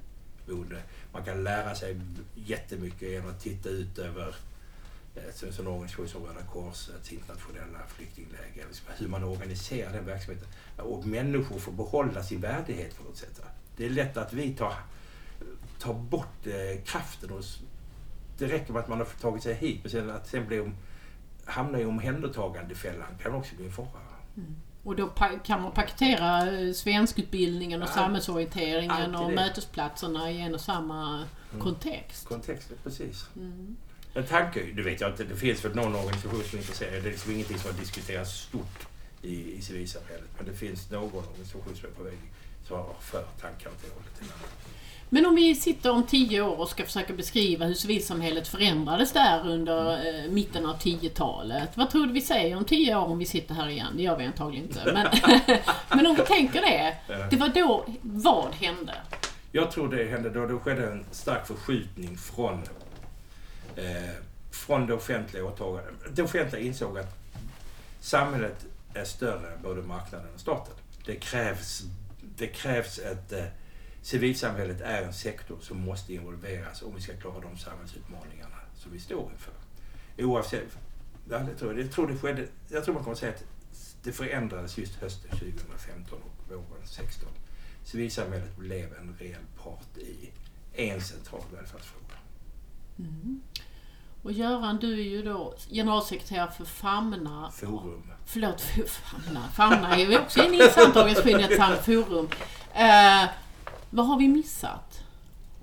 boende. 0.47 0.81
Man 1.13 1.23
kan 1.23 1.43
lära 1.43 1.75
sig 1.75 2.01
jättemycket 2.35 3.09
genom 3.09 3.29
att 3.29 3.41
titta 3.41 3.69
ut 3.69 3.97
över 3.97 4.35
eh, 5.15 5.23
en 5.47 5.53
sån 5.53 5.67
organisation 5.67 6.07
som 6.07 6.23
Röda 6.25 6.41
Korsets 6.53 7.11
internationella 7.11 7.79
flyktingläger. 7.87 8.65
Hur 8.97 9.07
man 9.07 9.23
organiserar 9.23 9.93
den 9.93 10.05
verksamheten. 10.05 10.47
Och 10.77 11.05
människor 11.05 11.59
får 11.59 11.71
behålla 11.71 12.23
sin 12.23 12.41
värdighet 12.41 12.97
på 12.97 13.03
något 13.03 13.17
sätt. 13.17 13.41
Det 13.77 13.85
är 13.85 13.89
lätt 13.89 14.17
att 14.17 14.33
vi 14.33 14.53
tar, 14.53 14.73
tar 15.79 15.93
bort 15.93 16.47
eh, 16.47 16.83
kraften 16.85 17.29
hos... 17.29 17.59
Det 18.37 18.47
räcker 18.47 18.73
med 18.73 18.81
att 18.81 18.89
man 18.89 18.97
har 18.97 19.05
tagit 19.05 19.43
sig 19.43 19.53
hit, 19.53 19.79
men 19.83 19.91
sen, 19.91 20.09
att 20.09 20.27
sen 20.27 20.47
blir 20.47 20.57
de 20.57 20.75
hamna 21.45 21.79
i 21.79 21.85
omhändertagandefällan 21.85 23.07
kan 23.23 23.35
också 23.35 23.55
bli 23.55 23.65
en 23.65 23.71
fara. 23.71 23.87
Och 24.83 24.95
då 24.95 25.07
kan 25.43 25.61
man 25.61 25.71
paketera 25.71 26.51
eh, 26.51 26.73
svenskutbildningen 26.73 27.81
och 27.81 27.89
Ja, 27.89 27.93
samhällsorienteringen 27.93 29.15
och 29.15 29.29
det. 29.29 29.35
mötesplatserna 29.35 30.31
i 30.31 30.41
en 30.41 30.53
och 30.53 30.61
samma 30.61 31.25
kontext. 31.59 32.27
Kontexten, 32.27 32.77
precis. 32.83 33.29
Mm. 33.35 33.75
En 34.13 34.25
tanke, 34.25 34.63
du 34.73 34.83
vet 34.83 35.01
jag 35.01 35.09
inte, 35.09 35.23
det 35.23 35.35
finns 35.35 35.65
väl 35.65 35.75
någon 35.75 35.95
organisation 35.95 36.43
som 36.43 36.57
är 36.57 36.61
intresserad. 36.61 37.03
Det 37.03 37.09
är 37.09 37.11
liksom 37.11 37.31
ingenting 37.31 37.57
som 37.57 37.71
har 37.71 37.79
diskuterats 37.79 38.31
stort 38.31 38.87
i, 39.21 39.53
i 39.57 39.61
civilsamhället. 39.61 40.29
Men 40.37 40.45
det 40.45 40.53
finns 40.53 40.91
någon 40.91 41.23
organisation 41.23 41.75
som 41.75 41.89
är 41.89 41.93
på 41.93 42.03
väg 42.03 42.17
som 42.67 42.77
har 42.77 42.95
för 43.01 43.23
tankar 43.41 43.69
åt 43.69 43.81
det 43.81 43.93
hållet. 43.93 44.41
Men 45.13 45.25
om 45.25 45.35
vi 45.35 45.55
sitter 45.55 45.91
om 45.91 46.03
tio 46.03 46.41
år 46.41 46.59
och 46.59 46.69
ska 46.69 46.83
försöka 46.85 47.13
beskriva 47.13 47.65
hur 47.65 47.73
civilsamhället 47.73 48.47
förändrades 48.47 49.11
där 49.11 49.47
under 49.49 49.91
eh, 49.91 50.31
mitten 50.31 50.65
av 50.65 50.77
10-talet. 50.77 51.69
Vad 51.75 51.89
tror 51.89 52.05
du 52.05 52.13
vi 52.13 52.21
säger 52.21 52.57
om 52.57 52.65
tio 52.65 52.95
år 52.95 53.05
om 53.05 53.17
vi 53.17 53.25
sitter 53.25 53.53
här 53.53 53.69
igen? 53.69 53.93
Det 53.95 54.03
gör 54.03 54.17
vi 54.17 54.25
antagligen 54.25 54.65
inte. 54.65 54.93
Men, 54.93 55.07
men 55.97 56.07
om 56.07 56.15
vi 56.15 56.21
tänker 56.21 56.61
det. 56.61 56.95
Det 57.29 57.35
var 57.35 57.47
då, 57.47 57.85
vad 58.01 58.53
hände? 58.53 58.93
Jag 59.51 59.71
tror 59.71 59.89
det 59.95 60.05
hände 60.05 60.29
då 60.29 60.45
det 60.45 60.59
skedde 60.59 60.91
en 60.91 61.05
stark 61.11 61.47
förskjutning 61.47 62.17
från, 62.17 62.63
eh, 63.75 64.09
från 64.51 64.87
det 64.87 64.93
offentliga 64.93 65.45
åtagandet. 65.45 65.93
Det 66.15 66.23
offentliga 66.23 66.61
insåg 66.61 66.99
att 66.99 67.17
samhället 67.99 68.65
är 68.93 69.05
större 69.05 69.53
än 69.53 69.61
både 69.61 69.81
marknaden 69.81 70.33
och 70.33 70.39
staten. 70.39 70.73
Det 71.05 71.15
krävs, 71.15 71.83
det 72.37 72.47
krävs 72.47 72.99
ett... 72.99 73.31
Eh, 73.31 73.45
civilsamhället 74.01 74.81
är 74.81 75.01
en 75.01 75.13
sektor 75.13 75.57
som 75.61 75.81
måste 75.81 76.13
involveras 76.13 76.81
om 76.81 76.95
vi 76.95 77.01
ska 77.01 77.13
klara 77.13 77.39
de 77.39 77.57
samhällsutmaningarna 77.57 78.55
som 78.75 78.91
vi 78.91 78.99
står 78.99 79.31
inför. 79.31 79.53
Oavsett... 80.17 80.77
jag 81.29 81.57
tror 81.59 81.73
jag, 81.73 81.85
jag, 81.85 81.91
tror 81.91 82.07
det 82.07 82.17
skedde, 82.17 82.47
jag 82.69 82.83
tror 82.83 82.95
man 82.95 83.03
kommer 83.03 83.15
säga 83.15 83.31
att 83.31 83.43
det 84.03 84.11
förändrades 84.11 84.77
just 84.77 84.95
hösten 84.95 85.31
2015 85.31 86.19
och 86.21 86.49
våren 86.49 86.63
2016. 86.65 87.29
Civilsamhället 87.83 88.57
blev 88.57 88.93
en 88.93 89.15
reell 89.19 89.45
part 89.63 89.97
i 89.97 90.31
en 90.73 91.01
central 91.01 91.41
välfärdsfråga. 91.53 92.00
Och 94.23 94.31
Göran, 94.31 94.77
du 94.79 94.93
är 94.93 95.03
ju 95.09 95.21
då 95.23 95.53
generalsekreterare 95.69 96.51
för 96.51 96.65
Famna. 96.65 97.51
Forum. 97.51 98.11
Förlåt, 98.25 98.63
F- 98.77 99.01
Famna. 99.11 99.47
Famna 99.47 99.95
är 99.95 100.09
ju 100.09 100.19
också 100.19 100.39
en 100.41 100.53
intressant 100.53 100.95
organisation 100.95 101.39
ett 101.39 101.55
sant 101.57 101.79
forum. 101.79 102.29
Eh, 102.73 103.29
vad 103.89 104.07
har 104.07 104.19
vi 104.19 104.27
missat 104.27 105.03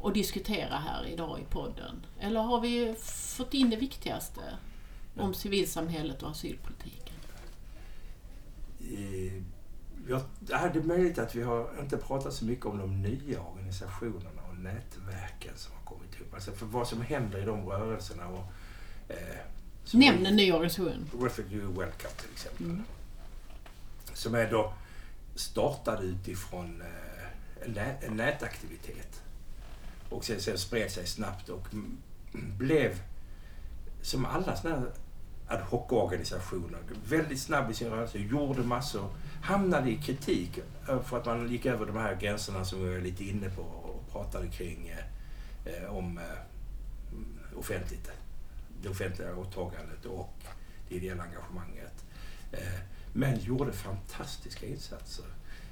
att 0.03 0.15
diskutera 0.15 0.77
här 0.77 1.07
idag 1.07 1.39
i 1.41 1.45
podden? 1.53 2.07
Eller 2.21 2.41
har 2.41 2.61
vi 2.61 2.95
fått 3.37 3.55
in 3.55 3.71
det 3.71 3.77
viktigaste 3.77 4.41
om 5.17 5.35
civilsamhället 5.35 6.23
och 6.23 6.31
asylpolitiken? 6.31 7.15
Eh, 8.81 9.43
Jag, 10.09 10.21
ja, 10.49 10.69
det 10.73 10.79
är 10.79 10.83
möjligt 10.83 11.19
att 11.19 11.35
vi 11.35 11.43
har 11.43 11.81
inte 11.81 11.97
pratat 11.97 12.35
så 12.35 12.45
mycket 12.45 12.67
om 12.67 12.79
de 12.79 13.03
nya 13.03 13.41
organisationerna 13.43 14.43
och 14.51 14.57
nätverken 14.59 15.53
som 15.57 15.73
har 15.75 15.83
kommit 15.85 16.08
upp. 16.21 16.35
Alltså 16.35 16.53
för 16.53 16.67
vad 16.67 16.89
som 16.89 17.01
händer 17.03 17.43
i 17.43 17.45
de 17.45 17.69
rörelserna. 17.69 18.29
Och, 18.29 18.53
eh, 19.09 19.39
Nämn 19.93 20.27
en 20.27 20.37
ny 20.37 20.53
organisation. 20.53 21.11
Refugee 21.21 21.59
Welcome 21.59 22.15
till 22.17 22.33
exempel. 22.33 22.83
Som 24.13 24.35
är 24.35 24.51
då 24.51 24.73
startad 25.35 26.05
utifrån 26.05 26.83
eh, 26.83 27.67
en, 27.67 27.73
nä, 27.73 27.95
en 28.01 28.17
nätaktivitet. 28.17 29.23
Och 30.11 30.25
sen, 30.25 30.41
sen 30.41 30.59
spred 30.59 30.91
sig 30.91 31.07
snabbt 31.07 31.49
och 31.49 31.67
blev 32.59 33.01
som 34.03 34.25
alla 34.25 34.57
sådana 34.57 34.81
här 34.81 34.93
ad 35.49 35.63
hoc-organisationer 35.63 36.79
väldigt 37.09 37.41
snabb 37.41 37.71
i 37.71 37.75
sin 37.75 37.91
rörelse, 37.91 38.19
gjorde 38.19 38.63
massor, 38.63 39.11
hamnade 39.43 39.91
i 39.91 39.97
kritik 39.97 40.59
för 41.05 41.17
att 41.19 41.27
man 41.27 41.51
gick 41.51 41.67
över 41.67 41.87
de 41.87 41.97
här 41.97 42.15
gränserna 42.15 42.65
som 42.65 42.85
vi 42.85 42.95
var 42.95 43.01
lite 43.01 43.25
inne 43.25 43.51
på 43.51 43.63
och 43.63 44.13
pratade 44.13 44.49
kring 44.49 44.89
eh, 44.89 45.05
Eh, 45.65 45.97
om 45.97 46.19
eh, 46.19 47.59
offentligt, 47.59 48.11
det 48.83 48.89
offentliga 48.89 49.37
åtagandet 49.37 50.05
och 50.05 50.35
det 50.89 50.95
ideella 50.95 51.23
engagemanget. 51.23 52.05
Eh, 52.53 52.81
men 53.13 53.39
gjorde 53.39 53.73
fantastiska 53.73 54.67
insatser 54.67 55.25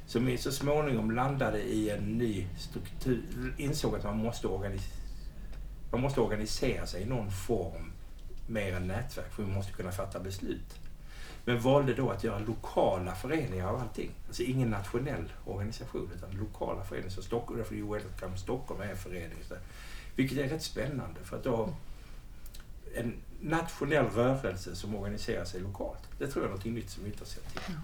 som 0.07 0.29
i- 0.29 0.39
så 0.39 0.53
småningom 0.53 1.11
landade 1.11 1.63
i 1.63 1.91
en 1.91 2.19
ny 2.19 2.47
struktur, 2.59 3.55
insåg 3.59 3.95
att 3.97 4.05
man 4.05 4.17
måste, 4.19 4.47
organis- 4.47 4.93
man 5.93 6.01
måste 6.01 6.21
organisera 6.21 6.87
sig 6.87 7.03
i 7.03 7.07
någon 7.07 7.31
form 7.31 7.93
mer 8.47 8.73
än 8.77 8.87
nätverk 8.87 9.33
för 9.33 9.43
vi 9.43 9.53
måste 9.53 9.73
kunna 9.73 9.93
fatta 9.93 10.21
beslut. 10.21 10.81
Men 11.49 11.61
valde 11.61 11.95
då 11.95 12.11
att 12.11 12.25
göra 12.25 12.39
lokala 12.39 13.15
föreningar 13.15 13.69
av 13.69 13.81
allting. 13.81 14.11
Alltså 14.27 14.43
ingen 14.43 14.71
nationell 14.71 15.33
organisation 15.45 16.11
utan 16.17 16.31
lokala 16.31 16.85
föreningar. 16.85 17.11
Så 17.11 17.23
Stockholm, 17.23 17.59
därför 17.59 17.75
är 17.75 17.83
Welcome 17.83 18.37
Stockholm 18.37 18.81
är 18.81 18.87
en 18.87 18.97
förening. 18.97 19.39
Så, 19.49 19.55
vilket 20.17 20.39
är 20.39 20.49
rätt 20.49 20.63
spännande 20.63 21.21
för 21.25 21.37
att 21.37 21.45
då 21.45 21.75
en 22.95 23.15
nationell 23.41 24.07
rörelse 24.07 24.77
som 24.77 24.95
organiserar 24.97 25.45
sig 25.45 25.61
lokalt. 25.61 26.03
Det 26.19 26.27
tror 26.27 26.45
jag 26.45 26.51
är 26.53 26.57
något 26.57 26.65
nytt 26.65 26.91
som 26.91 27.05
vi 27.05 27.11
inte 27.11 27.21
har 27.21 27.27
sett 27.27 27.49
tidigare. 27.49 27.81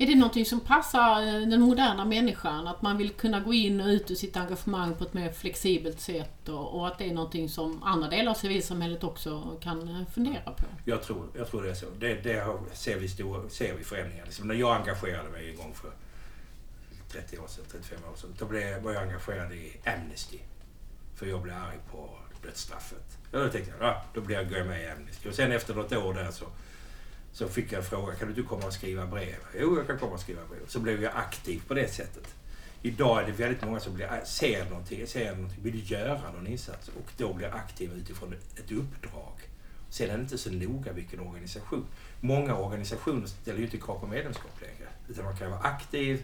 Är 0.00 0.06
det 0.06 0.14
någonting 0.14 0.46
som 0.46 0.60
passar 0.60 1.22
eh, 1.22 1.48
den 1.48 1.60
moderna 1.60 2.04
människan? 2.04 2.66
Att 2.66 2.82
man 2.82 2.96
vill 2.96 3.10
kunna 3.10 3.40
gå 3.40 3.54
in 3.54 3.80
och 3.80 3.86
ut 3.86 4.10
ur 4.10 4.14
sitt 4.14 4.36
engagemang 4.36 4.94
på 4.94 5.04
ett 5.04 5.14
mer 5.14 5.32
flexibelt 5.32 6.00
sätt 6.00 6.48
och, 6.48 6.78
och 6.78 6.86
att 6.86 6.98
det 6.98 7.04
är 7.04 7.14
någonting 7.14 7.48
som 7.48 7.82
andra 7.82 8.08
delar 8.08 8.30
av 8.30 8.34
civilsamhället 8.34 9.04
också 9.04 9.56
kan 9.60 9.88
eh, 9.88 10.06
fundera 10.14 10.52
på? 10.52 10.64
Jag 10.84 11.02
tror, 11.02 11.26
jag 11.34 11.48
tror 11.48 11.62
det 11.62 11.70
är 11.70 11.74
så. 11.74 11.86
Det, 11.98 12.14
det 12.14 12.56
ser, 12.72 12.98
vi 12.98 13.08
stora, 13.08 13.48
ser 13.48 13.74
vi 13.74 13.84
förändringar. 13.84 14.24
Liksom 14.24 14.48
när 14.48 14.54
jag 14.54 14.76
engagerade 14.76 15.30
mig 15.30 15.50
en 15.50 15.56
gång 15.56 15.74
för 15.74 15.90
30 17.12 17.38
år 17.38 17.46
sedan, 17.46 17.64
35 17.72 17.98
år 18.12 18.16
sedan, 18.16 18.34
då 18.38 18.46
blev, 18.46 18.82
var 18.82 18.92
jag 18.92 19.02
engagerad 19.02 19.52
i 19.52 19.80
Amnesty. 19.84 20.38
För 21.14 21.26
jag 21.26 21.42
blev 21.42 21.54
arg 21.54 21.78
på 21.90 22.10
dödsstraffet. 22.42 23.18
Då 23.30 23.48
tänkte 23.48 23.72
jag, 23.80 24.00
då 24.14 24.20
blir 24.20 24.36
jag, 24.36 24.48
går 24.48 24.58
jag 24.58 24.66
med 24.66 24.82
i 24.82 24.88
Amnesty. 24.90 25.28
Och 25.28 25.34
sen 25.34 25.52
efter 25.52 25.74
något 25.74 25.92
år 25.92 26.14
där 26.14 26.30
så, 26.30 26.44
så 27.32 27.48
fick 27.48 27.72
jag 27.72 27.78
en 27.78 27.84
fråga, 27.84 28.14
kan 28.14 28.28
du 28.28 28.34
inte 28.34 28.48
komma 28.48 28.66
och 28.66 28.72
skriva 28.72 29.06
brev? 29.06 29.36
Jo, 29.60 29.76
jag 29.76 29.86
kan 29.86 29.98
komma 29.98 30.12
och 30.12 30.20
skriva 30.20 30.40
brev. 30.50 30.66
Så 30.66 30.80
blev 30.80 31.02
jag 31.02 31.12
aktiv 31.16 31.62
på 31.68 31.74
det 31.74 31.88
sättet. 31.88 32.34
Idag 32.82 33.22
är 33.22 33.26
det 33.26 33.32
väldigt 33.32 33.64
många 33.64 33.80
som 33.80 33.94
blir, 33.94 34.06
äh, 34.06 34.24
ser 34.24 34.70
någonting, 34.70 35.06
ser 35.06 35.34
någonting, 35.34 35.62
vill 35.62 35.90
göra 35.90 36.32
någon 36.32 36.46
insats 36.46 36.88
och 36.88 37.12
då 37.16 37.32
blir 37.32 37.54
aktiva 37.54 37.94
utifrån 37.94 38.32
ett 38.32 38.72
uppdrag. 38.72 39.50
Sen 39.90 40.10
är 40.10 40.16
det 40.16 40.22
inte 40.22 40.38
så 40.38 40.50
noga 40.50 40.92
vilken 40.92 41.20
organisation. 41.20 41.86
Många 42.20 42.56
organisationer 42.56 43.26
ställer 43.26 43.58
ju 43.58 43.64
inte 43.64 43.78
krav 43.78 44.00
på 44.00 44.06
medlemskap 44.06 44.60
längre. 44.60 44.90
Utan 45.08 45.24
man 45.24 45.36
kan 45.36 45.50
vara 45.50 45.60
aktiv, 45.60 46.22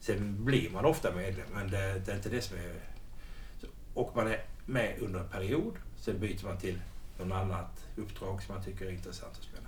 sen 0.00 0.44
blir 0.44 0.70
man 0.70 0.84
ofta 0.84 1.14
medlem, 1.14 1.46
men 1.54 1.70
det, 1.70 2.02
det 2.06 2.12
är 2.12 2.16
inte 2.16 2.28
det 2.28 2.42
som 2.42 2.56
är... 2.56 2.74
Och 3.94 4.16
man 4.16 4.26
är 4.26 4.44
med 4.66 4.98
under 5.00 5.20
en 5.20 5.28
period, 5.28 5.74
sen 5.96 6.20
byter 6.20 6.44
man 6.44 6.58
till 6.58 6.80
någon 7.18 7.32
annat 7.32 7.86
uppdrag 7.96 8.42
som 8.42 8.54
man 8.54 8.64
tycker 8.64 8.86
är 8.86 8.90
intressant 8.90 9.38
och 9.38 9.44
spännande. 9.44 9.61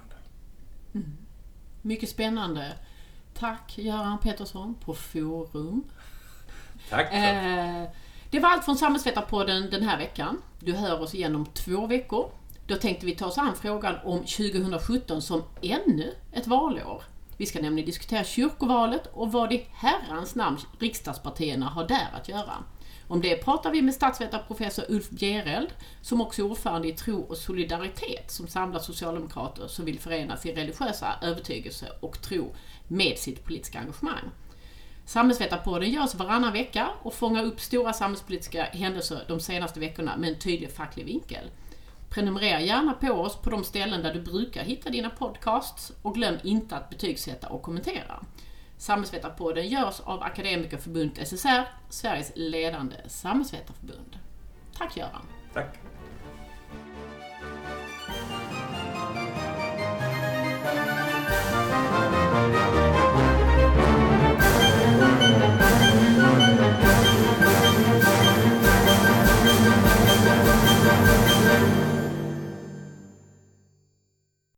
Mycket 1.83 2.09
spännande. 2.09 2.73
Tack 3.35 3.79
Göran 3.79 4.19
Pettersson 4.19 4.75
på 4.75 4.95
Forum. 4.95 5.85
Tack! 6.91 7.13
Eh, 7.13 7.85
det 8.31 8.41
var 8.41 8.49
allt 8.49 8.65
från 8.65 8.77
Samhällsvetarpodden 8.77 9.71
den 9.71 9.83
här 9.83 9.99
veckan. 9.99 10.43
Du 10.61 10.73
hör 10.73 11.01
oss 11.01 11.15
igen 11.15 11.35
om 11.35 11.47
två 11.47 11.87
veckor. 11.87 12.31
Då 12.67 12.77
tänkte 12.77 13.07
vi 13.07 13.15
ta 13.15 13.27
oss 13.27 13.39
an 13.39 13.55
frågan 13.61 13.95
om 14.05 14.19
2017 14.19 15.23
som 15.23 15.43
ännu 15.63 16.15
ett 16.33 16.47
valår. 16.47 17.03
Vi 17.37 17.47
ska 17.47 17.63
nämligen 17.63 17.87
diskutera 17.87 18.25
kyrkovalet 18.25 19.07
och 19.07 19.33
vad 19.33 19.53
i 19.53 19.67
herrans 19.73 20.35
namn 20.35 20.59
riksdagspartierna 20.79 21.67
har 21.67 21.89
där 21.89 22.09
att 22.13 22.29
göra. 22.29 22.55
Om 23.09 23.21
det 23.21 23.37
pratar 23.37 23.71
vi 23.71 23.83
med 23.83 23.95
statsvetarprofessor 23.95 24.85
Ulf 24.89 25.11
Bjereld, 25.11 25.69
som 26.01 26.21
också 26.21 26.43
är 26.43 26.47
ordförande 26.47 26.89
i 26.89 26.93
Tro 26.93 27.21
och 27.21 27.37
solidaritet, 27.37 28.31
som 28.31 28.49
samlar 28.49 28.81
socialdemokrater 28.81 29.67
som 29.67 29.85
vill 29.85 30.01
förena 30.01 30.37
sin 30.37 30.55
religiösa 30.55 31.15
övertygelse 31.23 31.87
och 32.01 32.23
tro 32.23 32.55
med 32.89 33.19
sitt 33.19 33.45
politiska 33.45 33.79
engagemang. 33.79 34.31
Samhällsvetarpodden 35.07 35.91
görs 35.91 36.15
varannan 36.15 36.53
vecka 36.53 36.89
och 37.03 37.15
fångar 37.15 37.45
upp 37.45 37.61
stora 37.61 37.93
samhällspolitiska 37.93 38.65
händelser 38.65 39.25
de 39.29 39.41
senaste 39.41 39.81
veckorna 39.81 40.17
med 40.17 40.29
en 40.29 40.39
tydlig 40.39 40.71
facklig 40.71 41.05
vinkel. 41.05 41.51
Prenumerera 42.11 42.61
gärna 42.61 42.93
på 42.93 43.11
oss 43.11 43.37
på 43.37 43.51
de 43.51 43.65
ställen 43.65 44.03
där 44.03 44.15
du 44.15 44.21
brukar 44.21 44.65
hitta 44.65 44.91
dina 44.91 45.11
podcasts 45.11 45.93
och 46.03 46.15
glöm 46.15 46.37
inte 46.43 46.77
att 46.77 46.91
betygsätta 46.91 47.49
och 47.49 47.63
kommentera. 47.63 48.25
Samhällsvetarpodden 48.79 49.69
görs 49.69 50.01
av 50.01 50.23
Akademikerförbundet 50.23 51.29
SSR, 51.29 51.69
Sveriges 51.89 52.33
ledande 52.35 52.97
samhällsvetarförbund. 53.07 54.19
Tack 54.79 54.97
Göran! 54.97 55.27
Tack! 55.55 55.79